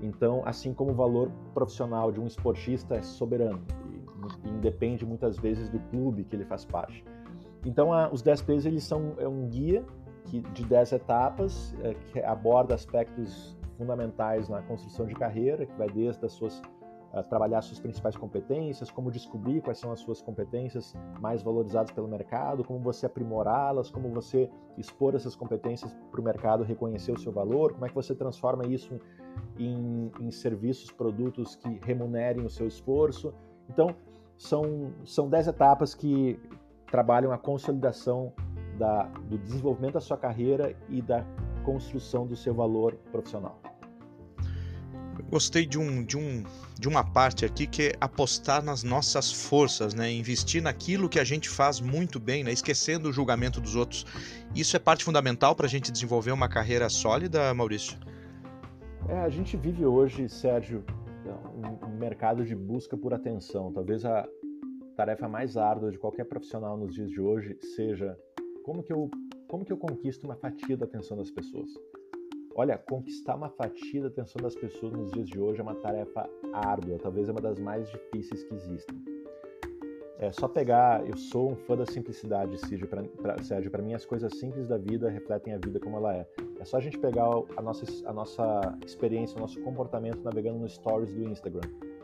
então, 0.02 0.42
assim 0.46 0.74
como 0.74 0.92
o 0.92 0.96
valor 0.96 1.32
profissional 1.54 2.12
de 2.12 2.20
um 2.20 2.26
esportista 2.26 2.96
é 2.96 3.02
soberano 3.04 3.62
e, 3.94 4.50
independe 4.50 5.06
muitas 5.06 5.38
vezes 5.38 5.70
do 5.70 5.80
clube 5.92 6.24
que 6.24 6.36
ele 6.36 6.46
faz 6.46 6.66
parte. 6.66 7.06
Então, 7.64 7.94
a, 7.94 8.12
os 8.12 8.24
10 8.24 8.42
P's 8.42 8.66
eles 8.66 8.84
são 8.84 9.14
é 9.20 9.28
um 9.28 9.48
guia 9.48 9.86
que, 10.26 10.42
de 10.42 10.66
10 10.66 10.94
etapas 10.94 11.76
é, 11.84 11.94
que 11.94 12.20
aborda 12.20 12.74
aspectos 12.74 13.59
fundamentais 13.80 14.50
na 14.50 14.62
construção 14.62 15.06
de 15.06 15.16
carreira, 15.16 15.66
que 15.66 15.76
vai 15.78 15.90
desde 15.90 16.26
as 16.26 16.34
suas 16.34 16.60
uh, 16.60 17.24
trabalhar 17.30 17.62
suas 17.62 17.80
principais 17.80 18.18
competências, 18.18 18.92
como 18.92 19.10
descobrir 19.10 19.62
quais 19.62 19.80
são 19.80 19.90
as 19.92 20.02
suas 20.02 20.22
competências 20.22 20.94
mais 21.22 21.42
valorizadas 21.42 21.90
pelo 21.92 22.08
mercado, 22.08 22.62
como 22.64 22.80
você 22.80 23.06
aprimorá-las, 23.06 23.90
como 23.90 24.10
você 24.10 24.50
expor 24.78 25.16
essas 25.16 25.34
competências 25.34 25.96
para 26.12 26.20
o 26.20 26.24
mercado 26.24 26.64
reconhecer 26.64 27.14
o 27.14 27.18
seu 27.18 27.32
valor, 27.32 27.72
como 27.72 27.86
é 27.86 27.90
que 27.90 27.96
você 27.96 28.14
transforma 28.14 28.68
isso 28.68 29.00
em, 29.58 30.12
em 30.20 30.30
serviços, 30.30 30.92
produtos 30.92 31.56
que 31.56 31.80
remunerem 31.84 32.46
o 32.46 32.50
seu 32.50 32.68
esforço. 32.68 33.34
Então, 33.70 33.96
são, 34.38 34.94
são 35.06 35.30
dez 35.30 35.48
etapas 35.48 35.96
que 35.96 36.38
trabalham 36.92 37.32
a 37.32 37.38
consolidação 37.38 38.34
da, 38.78 39.04
do 39.04 39.38
desenvolvimento 39.38 39.94
da 39.96 40.00
sua 40.02 40.18
carreira 40.18 40.76
e 40.88 41.02
da 41.02 41.24
construção 41.64 42.26
do 42.26 42.36
seu 42.36 42.54
valor 42.54 42.96
profissional. 43.12 43.60
Gostei 45.30 45.66
de, 45.66 45.78
um, 45.78 46.04
de, 46.04 46.18
um, 46.18 46.44
de 46.80 46.88
uma 46.88 47.04
parte 47.04 47.46
aqui 47.46 47.68
que 47.68 47.90
é 47.90 47.92
apostar 48.02 48.64
nas 48.64 48.84
nossas 48.84 49.32
forças, 49.32 49.94
né? 49.94 50.12
Investir 50.12 50.62
naquilo 50.62 51.08
que 51.08 51.20
a 51.20 51.24
gente 51.24 51.48
faz 51.48 51.80
muito 51.80 52.20
bem, 52.20 52.44
né? 52.44 52.52
Esquecendo 52.52 53.10
o 53.10 53.14
julgamento 53.14 53.62
dos 53.62 53.76
outros. 53.76 54.06
Isso 54.56 54.76
é 54.76 54.80
parte 54.80 55.04
fundamental 55.04 55.56
para 55.56 55.68
a 55.68 55.70
gente 55.70 55.92
desenvolver 55.92 56.32
uma 56.32 56.50
carreira 56.50 56.90
sólida, 56.90 57.54
Maurício? 57.54 57.98
É, 59.08 59.20
a 59.20 59.30
gente 59.30 59.56
vive 59.56 59.86
hoje, 59.86 60.28
Sérgio, 60.28 60.84
um 61.86 61.98
mercado 61.98 62.44
de 62.44 62.56
busca 62.56 62.98
por 62.98 63.14
atenção. 63.14 63.72
Talvez 63.72 64.04
a 64.06 64.28
tarefa 64.96 65.28
mais 65.28 65.58
árdua 65.58 65.92
de 65.92 65.98
qualquer 65.98 66.26
profissional 66.26 66.76
nos 66.76 66.94
dias 66.94 67.10
de 67.10 67.22
hoje 67.22 67.58
seja 67.76 68.18
como 68.64 68.84
que 68.84 68.92
eu, 68.92 69.10
como 69.48 69.64
que 69.64 69.72
eu 69.72 69.78
conquisto 69.78 70.26
uma 70.26 70.36
fatia 70.36 70.76
da 70.76 70.86
atenção 70.86 71.18
das 71.18 71.32
pessoas. 71.32 71.70
Olha, 72.62 72.78
conquistar 72.78 73.36
uma 73.36 73.48
fatia 73.48 74.02
da 74.02 74.10
atenção 74.10 74.42
das 74.42 74.54
pessoas 74.54 74.92
nos 74.92 75.12
dias 75.12 75.30
de 75.30 75.40
hoje 75.40 75.62
é 75.62 75.64
uma 75.64 75.76
tarefa 75.76 76.30
árdua, 76.52 77.00
talvez 77.02 77.30
é 77.30 77.32
uma 77.32 77.40
das 77.40 77.58
mais 77.58 77.90
difíceis 77.90 78.44
que 78.44 78.54
existem. 78.54 79.02
É 80.20 80.30
só 80.34 80.46
pegar, 80.46 81.08
eu 81.08 81.16
sou 81.16 81.52
um 81.52 81.56
fã 81.56 81.78
da 81.78 81.86
simplicidade, 81.86 82.58
Sérgio, 82.58 83.72
para 83.72 83.82
mim 83.82 83.94
as 83.94 84.06
coisas 84.06 84.38
simples 84.38 84.68
da 84.68 84.78
vida 84.78 85.10
refletem 85.10 85.54
a 85.54 85.58
vida 85.58 85.80
como 85.80 85.96
ela 85.96 86.14
é. 86.14 86.28
É 86.60 86.66
só 86.66 86.76
a 86.76 86.82
gente 86.82 87.00
pegar 87.00 87.30
a 87.56 87.62
nossa, 87.62 87.86
a 88.06 88.12
nossa 88.12 88.78
experiência, 88.86 89.38
o 89.38 89.40
nosso 89.40 89.62
comportamento 89.62 90.22
navegando 90.22 90.60
no 90.60 90.68
stories 90.68 91.14
do 91.14 91.24
Instagram. 91.30 91.62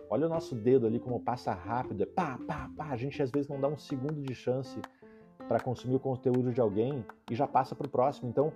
Olha 0.09 0.25
o 0.25 0.29
nosso 0.29 0.55
dedo 0.55 0.87
ali 0.87 1.01
como 1.01 1.19
passa 1.19 1.51
rápido, 1.51 2.03
é 2.03 2.05
pá, 2.05 2.39
pá, 2.47 2.71
pá. 2.77 2.85
A 2.91 2.95
gente 2.95 3.21
às 3.21 3.29
vezes 3.29 3.49
não 3.49 3.59
dá 3.59 3.67
um 3.67 3.77
segundo 3.77 4.21
de 4.21 4.33
chance 4.33 4.79
para 5.49 5.59
consumir 5.59 5.95
o 5.95 5.99
conteúdo 5.99 6.53
de 6.53 6.61
alguém 6.61 7.03
e 7.29 7.35
já 7.35 7.45
passa 7.45 7.75
para 7.75 7.87
o 7.87 7.89
próximo. 7.89 8.29
Então, 8.29 8.53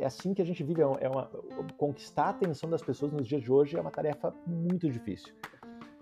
é 0.00 0.06
assim 0.06 0.32
que 0.32 0.40
a 0.40 0.44
gente 0.44 0.64
vive. 0.64 0.80
É 0.80 1.08
uma, 1.08 1.30
conquistar 1.76 2.24
a 2.24 2.30
atenção 2.30 2.68
das 2.70 2.82
pessoas 2.82 3.12
nos 3.12 3.28
dias 3.28 3.42
de 3.42 3.52
hoje 3.52 3.76
é 3.76 3.80
uma 3.80 3.90
tarefa 3.90 4.34
muito 4.46 4.88
difícil. 4.90 5.34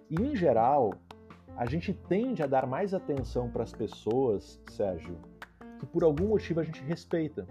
E, 0.08 0.14
em 0.14 0.37
geral, 0.37 0.94
a 1.56 1.66
gente 1.66 1.92
tende 1.92 2.42
a 2.42 2.46
dar 2.46 2.66
mais 2.66 2.94
atenção 2.94 3.50
para 3.50 3.64
as 3.64 3.72
pessoas, 3.72 4.61
Sérgio, 4.70 5.18
que 5.80 5.87
por 5.87 6.04
algum 6.04 6.28
motivo 6.28 6.61
a 6.61 6.62
gente 6.62 6.82
respeita. 6.82 7.46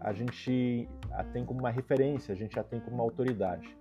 A 0.00 0.12
gente 0.12 0.88
a 1.12 1.22
tem 1.22 1.44
como 1.44 1.60
uma 1.60 1.70
referência, 1.70 2.32
a 2.32 2.36
gente 2.36 2.58
a 2.58 2.64
tem 2.64 2.80
como 2.80 2.96
uma 2.96 3.04
autoridade. 3.04 3.76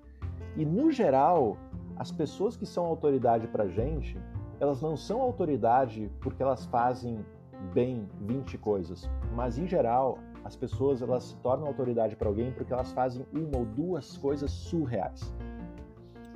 E, 0.57 0.65
no 0.65 0.91
geral, 0.91 1.57
as 1.97 2.11
pessoas 2.11 2.57
que 2.57 2.65
são 2.65 2.85
autoridade 2.85 3.47
para 3.47 3.63
a 3.63 3.67
gente, 3.67 4.17
elas 4.59 4.81
não 4.81 4.95
são 4.95 5.21
autoridade 5.21 6.11
porque 6.19 6.43
elas 6.43 6.65
fazem 6.65 7.25
bem 7.73 8.07
20 8.21 8.57
coisas, 8.57 9.09
mas, 9.33 9.57
em 9.57 9.67
geral, 9.67 10.19
as 10.43 10.55
pessoas 10.55 11.01
elas 11.01 11.23
se 11.23 11.35
tornam 11.37 11.67
autoridade 11.67 12.15
para 12.15 12.27
alguém 12.27 12.51
porque 12.51 12.73
elas 12.73 12.91
fazem 12.91 13.25
uma 13.33 13.57
ou 13.59 13.65
duas 13.65 14.17
coisas 14.17 14.51
surreais. 14.51 15.33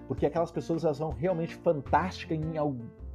Porque 0.07 0.25
aquelas 0.25 0.51
pessoas 0.51 0.85
elas 0.85 0.97
são 0.97 1.09
realmente 1.09 1.55
fantásticas 1.55 2.37
em 2.37 2.59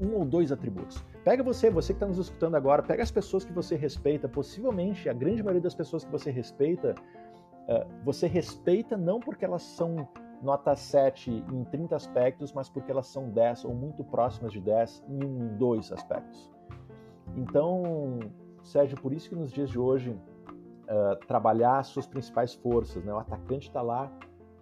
um 0.00 0.14
ou 0.14 0.24
dois 0.24 0.52
atributos. 0.52 1.02
Pega 1.24 1.42
você, 1.42 1.70
você 1.70 1.92
que 1.92 1.96
está 1.96 2.06
nos 2.06 2.18
escutando 2.18 2.56
agora, 2.56 2.82
pega 2.82 3.02
as 3.02 3.10
pessoas 3.10 3.44
que 3.44 3.52
você 3.52 3.76
respeita, 3.76 4.28
possivelmente 4.28 5.08
a 5.08 5.12
grande 5.12 5.42
maioria 5.42 5.62
das 5.62 5.74
pessoas 5.74 6.04
que 6.04 6.10
você 6.10 6.30
respeita, 6.30 6.94
uh, 6.94 8.04
você 8.04 8.26
respeita 8.26 8.96
não 8.96 9.20
porque 9.20 9.44
elas 9.44 9.62
são 9.62 10.06
nota 10.42 10.74
7 10.74 11.30
em 11.30 11.64
30 11.64 11.94
aspectos, 11.94 12.52
mas 12.52 12.68
porque 12.68 12.90
elas 12.90 13.06
são 13.06 13.30
10 13.30 13.64
ou 13.64 13.74
muito 13.74 14.02
próximas 14.02 14.52
de 14.52 14.60
10 14.60 15.04
em 15.08 15.56
dois 15.56 15.92
aspectos. 15.92 16.50
Então, 17.36 18.18
Sérgio, 18.62 19.00
por 19.00 19.12
isso 19.12 19.28
que 19.28 19.36
nos 19.36 19.52
dias 19.52 19.70
de 19.70 19.78
hoje 19.78 20.18
uh, 20.92 21.16
trabalhar 21.26 21.78
as 21.78 21.86
suas 21.86 22.06
principais 22.06 22.54
forças. 22.54 23.02
Né? 23.02 23.12
O 23.12 23.18
atacante 23.18 23.68
está 23.68 23.80
lá 23.80 24.10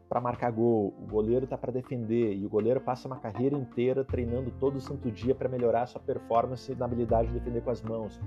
para 0.09 0.21
marcar 0.21 0.51
gol, 0.51 0.95
o 0.99 1.07
goleiro 1.07 1.45
está 1.45 1.57
para 1.57 1.71
defender 1.71 2.35
e 2.35 2.45
o 2.45 2.49
goleiro 2.49 2.81
passa 2.81 3.07
uma 3.07 3.19
carreira 3.19 3.57
inteira 3.57 4.05
treinando 4.05 4.51
todo 4.59 4.81
santo 4.81 5.11
dia 5.11 5.35
para 5.35 5.49
melhorar 5.49 5.87
sua 5.87 6.01
performance 6.01 6.75
na 6.75 6.85
habilidade 6.85 7.29
de 7.29 7.35
defender 7.35 7.63
com 7.63 7.71
as 7.71 7.81
mãos. 7.81 8.21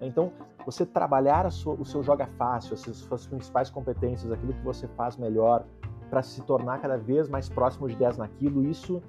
Então, 0.00 0.32
você 0.64 0.86
trabalhar 0.86 1.50
sua, 1.50 1.74
o 1.74 1.84
seu 1.84 2.02
joga 2.04 2.26
fácil, 2.38 2.74
as 2.74 2.80
suas 2.80 3.26
principais 3.26 3.68
competências, 3.68 4.30
aquilo 4.30 4.52
que 4.52 4.62
você 4.62 4.86
faz 4.88 5.16
melhor, 5.16 5.64
para 6.08 6.22
se 6.22 6.40
tornar 6.42 6.80
cada 6.80 6.96
vez 6.96 7.28
mais 7.28 7.48
próximo 7.48 7.88
de 7.88 7.96
10 7.96 8.18
naquilo, 8.18 8.64
isso 8.64 9.02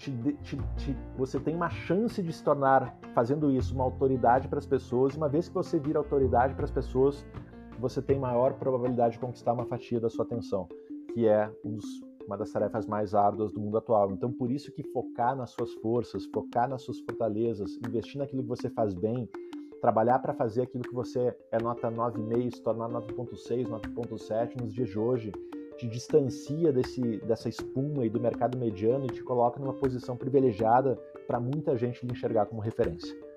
te, 0.00 0.10
te, 0.42 0.56
te, 0.78 0.96
você 1.14 1.38
tem 1.38 1.54
uma 1.54 1.68
chance 1.68 2.22
de 2.22 2.32
se 2.32 2.42
tornar, 2.42 2.96
fazendo 3.14 3.50
isso, 3.50 3.74
uma 3.74 3.84
autoridade 3.84 4.48
para 4.48 4.58
as 4.58 4.64
pessoas. 4.64 5.14
Uma 5.14 5.28
vez 5.28 5.48
que 5.48 5.54
você 5.54 5.78
vira 5.78 5.98
autoridade 5.98 6.54
para 6.54 6.64
as 6.64 6.70
pessoas, 6.70 7.26
você 7.80 8.02
tem 8.02 8.18
maior 8.18 8.54
probabilidade 8.54 9.14
de 9.14 9.20
conquistar 9.20 9.54
uma 9.54 9.64
fatia 9.64 9.98
da 9.98 10.10
sua 10.10 10.24
atenção, 10.24 10.68
que 11.14 11.26
é 11.26 11.50
um 11.64 11.74
dos, 11.74 11.84
uma 12.26 12.36
das 12.36 12.50
tarefas 12.50 12.86
mais 12.86 13.14
árduas 13.14 13.52
do 13.52 13.60
mundo 13.60 13.78
atual. 13.78 14.12
Então, 14.12 14.30
por 14.30 14.50
isso 14.50 14.70
que 14.70 14.82
focar 14.82 15.34
nas 15.34 15.50
suas 15.50 15.72
forças, 15.74 16.26
focar 16.26 16.68
nas 16.68 16.82
suas 16.82 17.00
fortalezas, 17.00 17.78
investir 17.86 18.18
naquilo 18.18 18.42
que 18.42 18.48
você 18.48 18.68
faz 18.68 18.94
bem, 18.94 19.28
trabalhar 19.80 20.18
para 20.18 20.34
fazer 20.34 20.62
aquilo 20.62 20.84
que 20.84 20.94
você 20.94 21.34
é 21.50 21.58
nota 21.60 21.90
9,5, 21.90 22.54
se 22.54 22.62
tornar 22.62 22.88
9,6, 22.90 23.66
9,7 23.66 24.60
nos 24.60 24.74
dias 24.74 24.90
de 24.90 24.98
hoje, 24.98 25.32
te 25.78 25.88
distancia 25.88 26.70
desse, 26.70 27.00
dessa 27.24 27.48
espuma 27.48 28.04
e 28.04 28.10
do 28.10 28.20
mercado 28.20 28.58
mediano 28.58 29.06
e 29.06 29.08
te 29.08 29.22
coloca 29.22 29.58
numa 29.58 29.72
posição 29.72 30.14
privilegiada 30.14 30.96
para 31.26 31.40
muita 31.40 31.74
gente 31.78 32.04
lhe 32.04 32.12
enxergar 32.12 32.44
como 32.44 32.60
referência. 32.60 33.29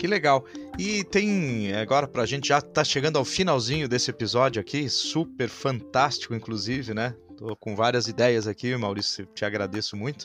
Que 0.00 0.06
legal. 0.06 0.46
E 0.78 1.04
tem 1.04 1.74
agora 1.74 2.08
pra 2.08 2.24
gente 2.24 2.48
já 2.48 2.58
tá 2.58 2.82
chegando 2.82 3.18
ao 3.18 3.24
finalzinho 3.24 3.86
desse 3.86 4.10
episódio 4.10 4.58
aqui, 4.58 4.88
super 4.88 5.50
fantástico 5.50 6.34
inclusive, 6.34 6.94
né? 6.94 7.14
Tô 7.36 7.54
com 7.56 7.76
várias 7.76 8.08
ideias 8.08 8.46
aqui, 8.46 8.74
Maurício, 8.78 9.26
te 9.26 9.44
agradeço 9.44 9.98
muito. 9.98 10.24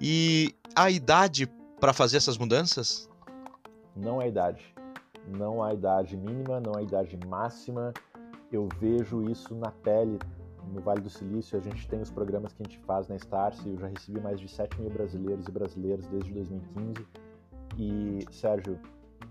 E 0.00 0.52
a 0.74 0.90
idade 0.90 1.46
para 1.78 1.92
fazer 1.92 2.16
essas 2.16 2.36
mudanças? 2.36 3.08
Não 3.94 4.18
há 4.18 4.26
idade. 4.26 4.74
Não 5.28 5.62
há 5.62 5.72
idade 5.72 6.16
mínima, 6.16 6.58
não 6.58 6.74
há 6.74 6.82
idade 6.82 7.16
máxima. 7.24 7.94
Eu 8.50 8.68
vejo 8.80 9.30
isso 9.30 9.54
na 9.54 9.70
pele 9.70 10.18
no 10.72 10.80
Vale 10.80 11.00
do 11.00 11.10
Silício. 11.10 11.56
A 11.56 11.62
gente 11.62 11.86
tem 11.86 12.00
os 12.00 12.10
programas 12.10 12.52
que 12.54 12.64
a 12.64 12.68
gente 12.68 12.80
faz 12.80 13.06
na 13.06 13.14
Starse. 13.14 13.68
Eu 13.68 13.78
já 13.78 13.86
recebi 13.86 14.20
mais 14.20 14.40
de 14.40 14.48
7 14.48 14.80
mil 14.80 14.90
brasileiros 14.90 15.46
e 15.46 15.52
brasileiras 15.52 16.06
desde 16.08 16.32
2015. 16.32 17.06
E, 17.78 18.26
Sérgio, 18.32 18.78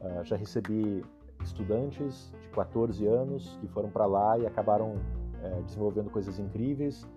Uh, 0.02 0.24
já 0.24 0.36
recebi 0.36 1.04
estudantes 1.44 2.34
de 2.42 2.50
14 2.50 3.06
anos 3.06 3.58
que 3.62 3.68
foram 3.68 3.90
para 3.90 4.06
lá 4.06 4.38
e 4.38 4.46
acabaram 4.46 4.96
é, 5.44 5.62
desenvolvendo 5.62 6.10
coisas 6.10 6.40
incríveis. 6.40 7.08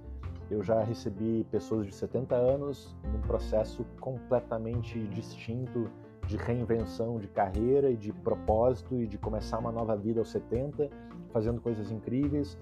Eu 0.50 0.62
já 0.62 0.82
recebi 0.82 1.46
pessoas 1.50 1.86
de 1.86 1.94
70 1.94 2.34
anos 2.34 2.94
num 3.04 3.20
processo 3.22 3.84
completamente 4.00 4.98
distinto 5.08 5.90
de 6.26 6.36
reinvenção 6.36 7.18
de 7.18 7.28
carreira 7.28 7.90
e 7.90 7.96
de 7.96 8.12
propósito 8.12 9.00
e 9.00 9.06
de 9.06 9.18
começar 9.18 9.58
uma 9.58 9.72
nova 9.72 9.96
vida 9.96 10.20
aos 10.20 10.30
70, 10.30 10.88
fazendo 11.32 11.60
coisas 11.60 11.90
incríveis. 11.90 12.58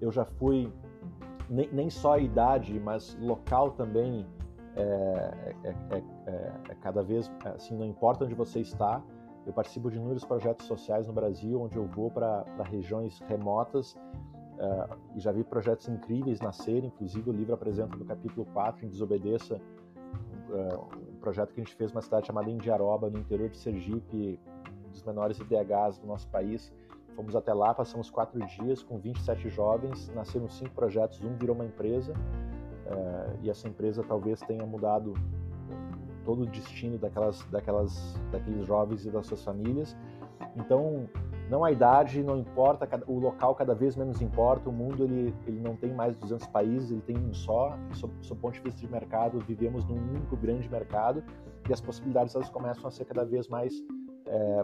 Eu 0.00 0.10
já 0.10 0.24
fui 0.24 0.70
nem, 1.48 1.68
nem 1.72 1.90
só 1.90 2.14
a 2.14 2.18
idade, 2.18 2.78
mas 2.78 3.16
local 3.20 3.70
também 3.70 4.26
é, 4.74 4.82
é, 4.82 5.68
é, 5.68 6.02
é, 6.26 6.52
é 6.70 6.74
cada 6.80 7.02
vez 7.02 7.30
assim, 7.54 7.76
não 7.76 7.86
importa 7.86 8.24
onde 8.24 8.34
você 8.34 8.60
está, 8.60 9.02
eu 9.46 9.52
participo 9.52 9.90
de 9.90 9.96
inúmeros 9.96 10.24
projetos 10.24 10.66
sociais 10.66 11.06
no 11.06 11.12
Brasil, 11.12 11.62
onde 11.62 11.76
eu 11.76 11.86
vou 11.86 12.10
para 12.10 12.44
regiões 12.64 13.20
remotas 13.20 13.92
uh, 13.92 14.96
e 15.14 15.20
já 15.20 15.30
vi 15.30 15.44
projetos 15.44 15.88
incríveis 15.88 16.40
nascerem. 16.40 16.86
Inclusive, 16.86 17.30
o 17.30 17.32
livro 17.32 17.54
apresenta 17.54 17.96
no 17.96 18.04
capítulo 18.04 18.44
4, 18.52 18.84
em 18.84 18.88
Desobedeça, 18.88 19.54
uh, 19.54 20.96
um 21.12 21.20
projeto 21.20 21.54
que 21.54 21.60
a 21.60 21.64
gente 21.64 21.76
fez 21.76 21.92
numa 21.92 22.02
cidade 22.02 22.26
chamada 22.26 22.50
Indiaroba, 22.50 23.08
no 23.08 23.18
interior 23.20 23.48
de 23.48 23.56
Sergipe, 23.56 24.40
um 24.84 24.90
dos 24.90 25.04
menores 25.04 25.38
IDHs 25.38 25.98
do 25.98 26.08
nosso 26.08 26.28
país. 26.28 26.72
Fomos 27.14 27.36
até 27.36 27.54
lá, 27.54 27.72
passamos 27.72 28.10
quatro 28.10 28.44
dias 28.46 28.82
com 28.82 28.98
27 28.98 29.48
jovens, 29.48 30.10
nasceram 30.14 30.48
cinco 30.48 30.74
projetos, 30.74 31.22
um 31.22 31.34
virou 31.36 31.54
uma 31.54 31.64
empresa, 31.64 32.12
uh, 32.12 33.38
e 33.42 33.48
essa 33.48 33.68
empresa 33.68 34.02
talvez 34.02 34.40
tenha 34.40 34.66
mudado 34.66 35.14
todo 36.26 36.42
o 36.42 36.46
destino 36.46 36.98
daquelas, 36.98 37.42
daquelas, 37.50 38.20
daqueles 38.32 38.66
jovens 38.66 39.06
e 39.06 39.10
das 39.10 39.26
suas 39.26 39.42
famílias. 39.42 39.96
Então, 40.56 41.08
não 41.48 41.64
a 41.64 41.70
idade, 41.70 42.22
não 42.22 42.36
importa, 42.36 42.88
o 43.06 43.18
local 43.18 43.54
cada 43.54 43.74
vez 43.74 43.94
menos 43.96 44.20
importa, 44.20 44.68
o 44.68 44.72
mundo 44.72 45.04
ele, 45.04 45.32
ele 45.46 45.60
não 45.60 45.76
tem 45.76 45.94
mais 45.94 46.16
200 46.16 46.46
países, 46.48 46.90
ele 46.90 47.02
tem 47.02 47.16
um 47.16 47.32
só, 47.32 47.78
sob, 47.92 48.12
sob 48.20 48.40
ponto 48.40 48.54
de 48.54 48.60
vista 48.60 48.80
de 48.80 48.90
mercado, 48.90 49.38
vivemos 49.38 49.84
num 49.86 49.96
único 49.96 50.36
grande 50.36 50.68
mercado 50.68 51.22
e 51.68 51.72
as 51.72 51.80
possibilidades 51.80 52.34
elas 52.34 52.50
começam 52.50 52.88
a 52.88 52.90
ser 52.90 53.04
cada 53.04 53.24
vez 53.24 53.48
mais 53.48 53.72
é, 54.26 54.62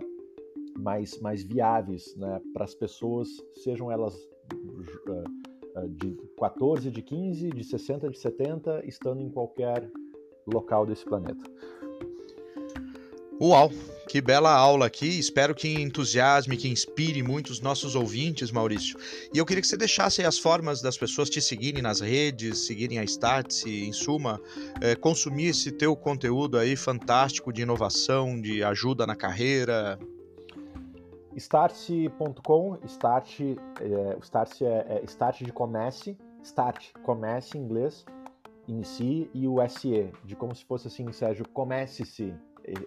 mais, 0.79 1.20
mais 1.20 1.42
viáveis 1.42 2.14
né, 2.16 2.40
para 2.53 2.64
as 2.64 2.75
pessoas, 2.75 3.29
sejam 3.55 3.90
elas 3.90 4.14
uh, 4.53 5.88
de 5.88 6.16
14, 6.38 6.90
de 6.90 7.03
15, 7.03 7.51
de 7.51 7.64
60, 7.64 8.09
de 8.09 8.18
70, 8.18 8.87
estando 8.87 9.20
em 9.20 9.31
qualquer 9.31 9.88
local 10.47 10.87
desse 10.87 11.05
planeta. 11.05 11.43
Uau! 13.41 13.71
Que 14.09 14.21
bela 14.21 14.53
aula 14.53 14.87
aqui. 14.87 15.19
Espero 15.19 15.55
que 15.55 15.81
entusiasme, 15.81 16.57
que 16.57 16.69
inspire 16.69 17.23
muitos 17.23 17.61
nossos 17.61 17.95
ouvintes, 17.95 18.51
Maurício. 18.51 18.99
E 19.33 19.39
eu 19.39 19.47
queria 19.47 19.63
que 19.63 19.67
você 19.67 19.77
deixasse 19.77 20.23
as 20.23 20.39
formas 20.39 20.83
das 20.83 20.99
pessoas 20.99 21.31
te 21.31 21.41
seguirem 21.41 21.81
nas 21.81 22.01
redes, 22.01 22.67
seguirem 22.67 22.99
a 22.99 23.05
Startse, 23.05 23.85
em 23.85 23.93
suma, 23.93 24.39
é, 24.83 24.95
consumir 24.95 25.47
esse 25.47 25.73
teu 25.73 25.97
conteúdo 25.97 26.59
aí 26.59 26.77
fantástico 26.77 27.51
de 27.53 27.63
inovação, 27.63 28.39
de 28.39 28.63
ajuda 28.63 29.07
na 29.07 29.17
carreira. 29.17 29.99
Startse.com, 31.35 32.79
Start, 32.85 33.41
é, 33.41 34.17
o 34.17 34.23
Startse 34.23 34.65
é, 34.65 35.01
é 35.01 35.05
Start 35.05 35.43
de 35.43 35.53
comece, 35.53 36.19
Start, 36.43 36.93
comece 37.03 37.57
em 37.57 37.63
inglês, 37.63 38.05
inicie, 38.73 39.31
e 39.33 39.47
o 39.47 39.57
SE, 39.69 40.11
de 40.25 40.35
como 40.35 40.55
se 40.55 40.65
fosse 40.65 40.89
assim, 40.89 41.11
Sérgio, 41.13 41.47
comece-se 41.49 42.35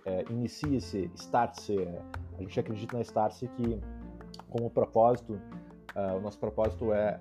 é, 0.05 0.25
inicie-se, 0.29 1.11
start-se. 1.15 1.77
A 2.37 2.41
gente 2.41 2.59
acredita 2.59 2.95
na 2.95 3.01
start-se 3.01 3.47
que, 3.49 3.79
como 4.49 4.69
propósito, 4.69 5.33
uh, 5.95 6.17
o 6.17 6.21
nosso 6.21 6.39
propósito 6.39 6.93
é 6.93 7.17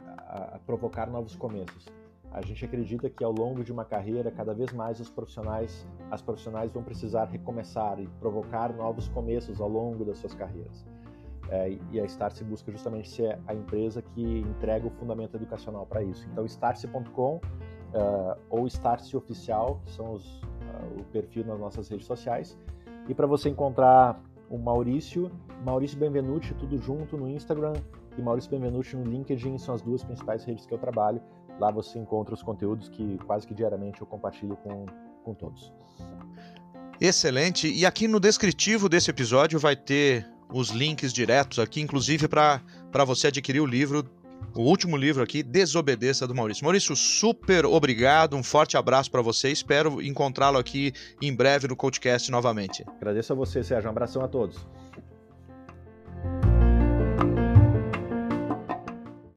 provocar 0.67 1.09
novos 1.09 1.37
começos. 1.37 1.87
A 2.33 2.43
gente 2.43 2.65
acredita 2.65 3.09
que 3.09 3.23
ao 3.23 3.31
longo 3.31 3.63
de 3.63 3.71
uma 3.71 3.85
carreira, 3.85 4.31
cada 4.31 4.53
vez 4.53 4.73
mais 4.73 4.99
os 4.99 5.09
profissionais, 5.09 5.87
as 6.11 6.21
profissionais 6.21 6.73
vão 6.73 6.83
precisar 6.83 7.27
recomeçar 7.27 8.01
e 8.01 8.09
provocar 8.19 8.73
novos 8.73 9.09
começos 9.09 9.61
ao 9.61 9.69
longo 9.69 10.05
das 10.05 10.19
suas 10.19 10.35
carreiras. 10.35 10.85
É, 11.51 11.79
e 11.93 12.01
a 12.01 12.05
Startse 12.05 12.43
busca 12.43 12.73
justamente 12.73 13.09
ser 13.09 13.39
a 13.47 13.55
empresa 13.55 14.03
que 14.03 14.41
entrega 14.41 14.87
o 14.87 14.91
fundamento 14.91 15.37
educacional 15.37 15.87
para 15.87 16.03
isso. 16.03 16.27
Então, 16.33 16.45
startse.com 16.45 17.41
uh, 17.95 18.39
ou 18.51 18.67
Startse 18.67 19.17
Oficial, 19.17 19.81
que 19.85 19.93
são 19.93 20.13
os, 20.13 20.43
o 20.99 21.05
perfil 21.13 21.45
nas 21.45 21.59
nossas 21.59 21.89
redes 21.89 22.07
sociais. 22.07 22.59
E 23.09 23.15
para 23.15 23.27
você 23.27 23.49
encontrar 23.49 24.21
o 24.51 24.59
Maurício, 24.59 25.31
Maurício 25.65 25.99
Benvenuti, 25.99 26.55
tudo 26.55 26.77
junto 26.79 27.17
no 27.17 27.29
Instagram 27.29 27.75
e 28.17 28.23
Maurício 28.23 28.51
Benvenuti 28.51 28.97
no 28.97 29.05
LinkedIn, 29.05 29.59
são 29.59 29.75
as 29.75 29.83
duas 29.83 30.03
principais 30.03 30.45
redes 30.45 30.67
que 30.67 30.73
eu 30.73 30.79
trabalho. 30.79 31.21
Lá 31.59 31.71
você 31.71 31.99
encontra 31.99 32.35
os 32.35 32.43
conteúdos 32.43 32.89
que 32.89 33.19
quase 33.27 33.47
que 33.47 33.55
diariamente 33.55 34.01
eu 34.01 34.07
compartilho 34.07 34.57
com, 34.57 34.87
com 35.23 35.35
todos. 35.35 35.73
Excelente. 37.01 37.73
E 37.73 37.85
aqui 37.85 38.09
no 38.09 38.21
descritivo 38.21 38.89
desse 38.89 39.11
episódio 39.11 39.59
vai 39.59 39.77
ter 39.77 40.27
os 40.53 40.71
links 40.71 41.13
diretos 41.13 41.59
aqui, 41.59 41.81
inclusive 41.81 42.29
para 42.29 42.61
você 43.05 43.29
adquirir 43.29 43.61
o 43.61 43.67
livro 43.67 44.05
o 44.55 44.63
último 44.63 44.97
livro 44.97 45.23
aqui, 45.23 45.43
Desobedeça, 45.43 46.27
do 46.27 46.35
Maurício. 46.35 46.65
Maurício, 46.65 46.95
super 46.95 47.65
obrigado, 47.67 48.37
um 48.37 48.43
forte 48.43 48.77
abraço 48.77 49.11
para 49.11 49.23
você. 49.23 49.51
Espero 49.51 50.03
encontrá-lo 50.03 50.59
aqui 50.59 50.93
em 51.21 51.35
breve 51.35 51.69
no 51.69 51.77
podcast 51.77 52.31
novamente. 52.31 52.85
Agradeço 52.97 53.33
a 53.33 53.37
você, 53.37 53.63
Sérgio. 53.63 53.89
Um 53.89 53.93
abração 53.93 54.23
a 54.23 54.29
todos. 54.29 54.67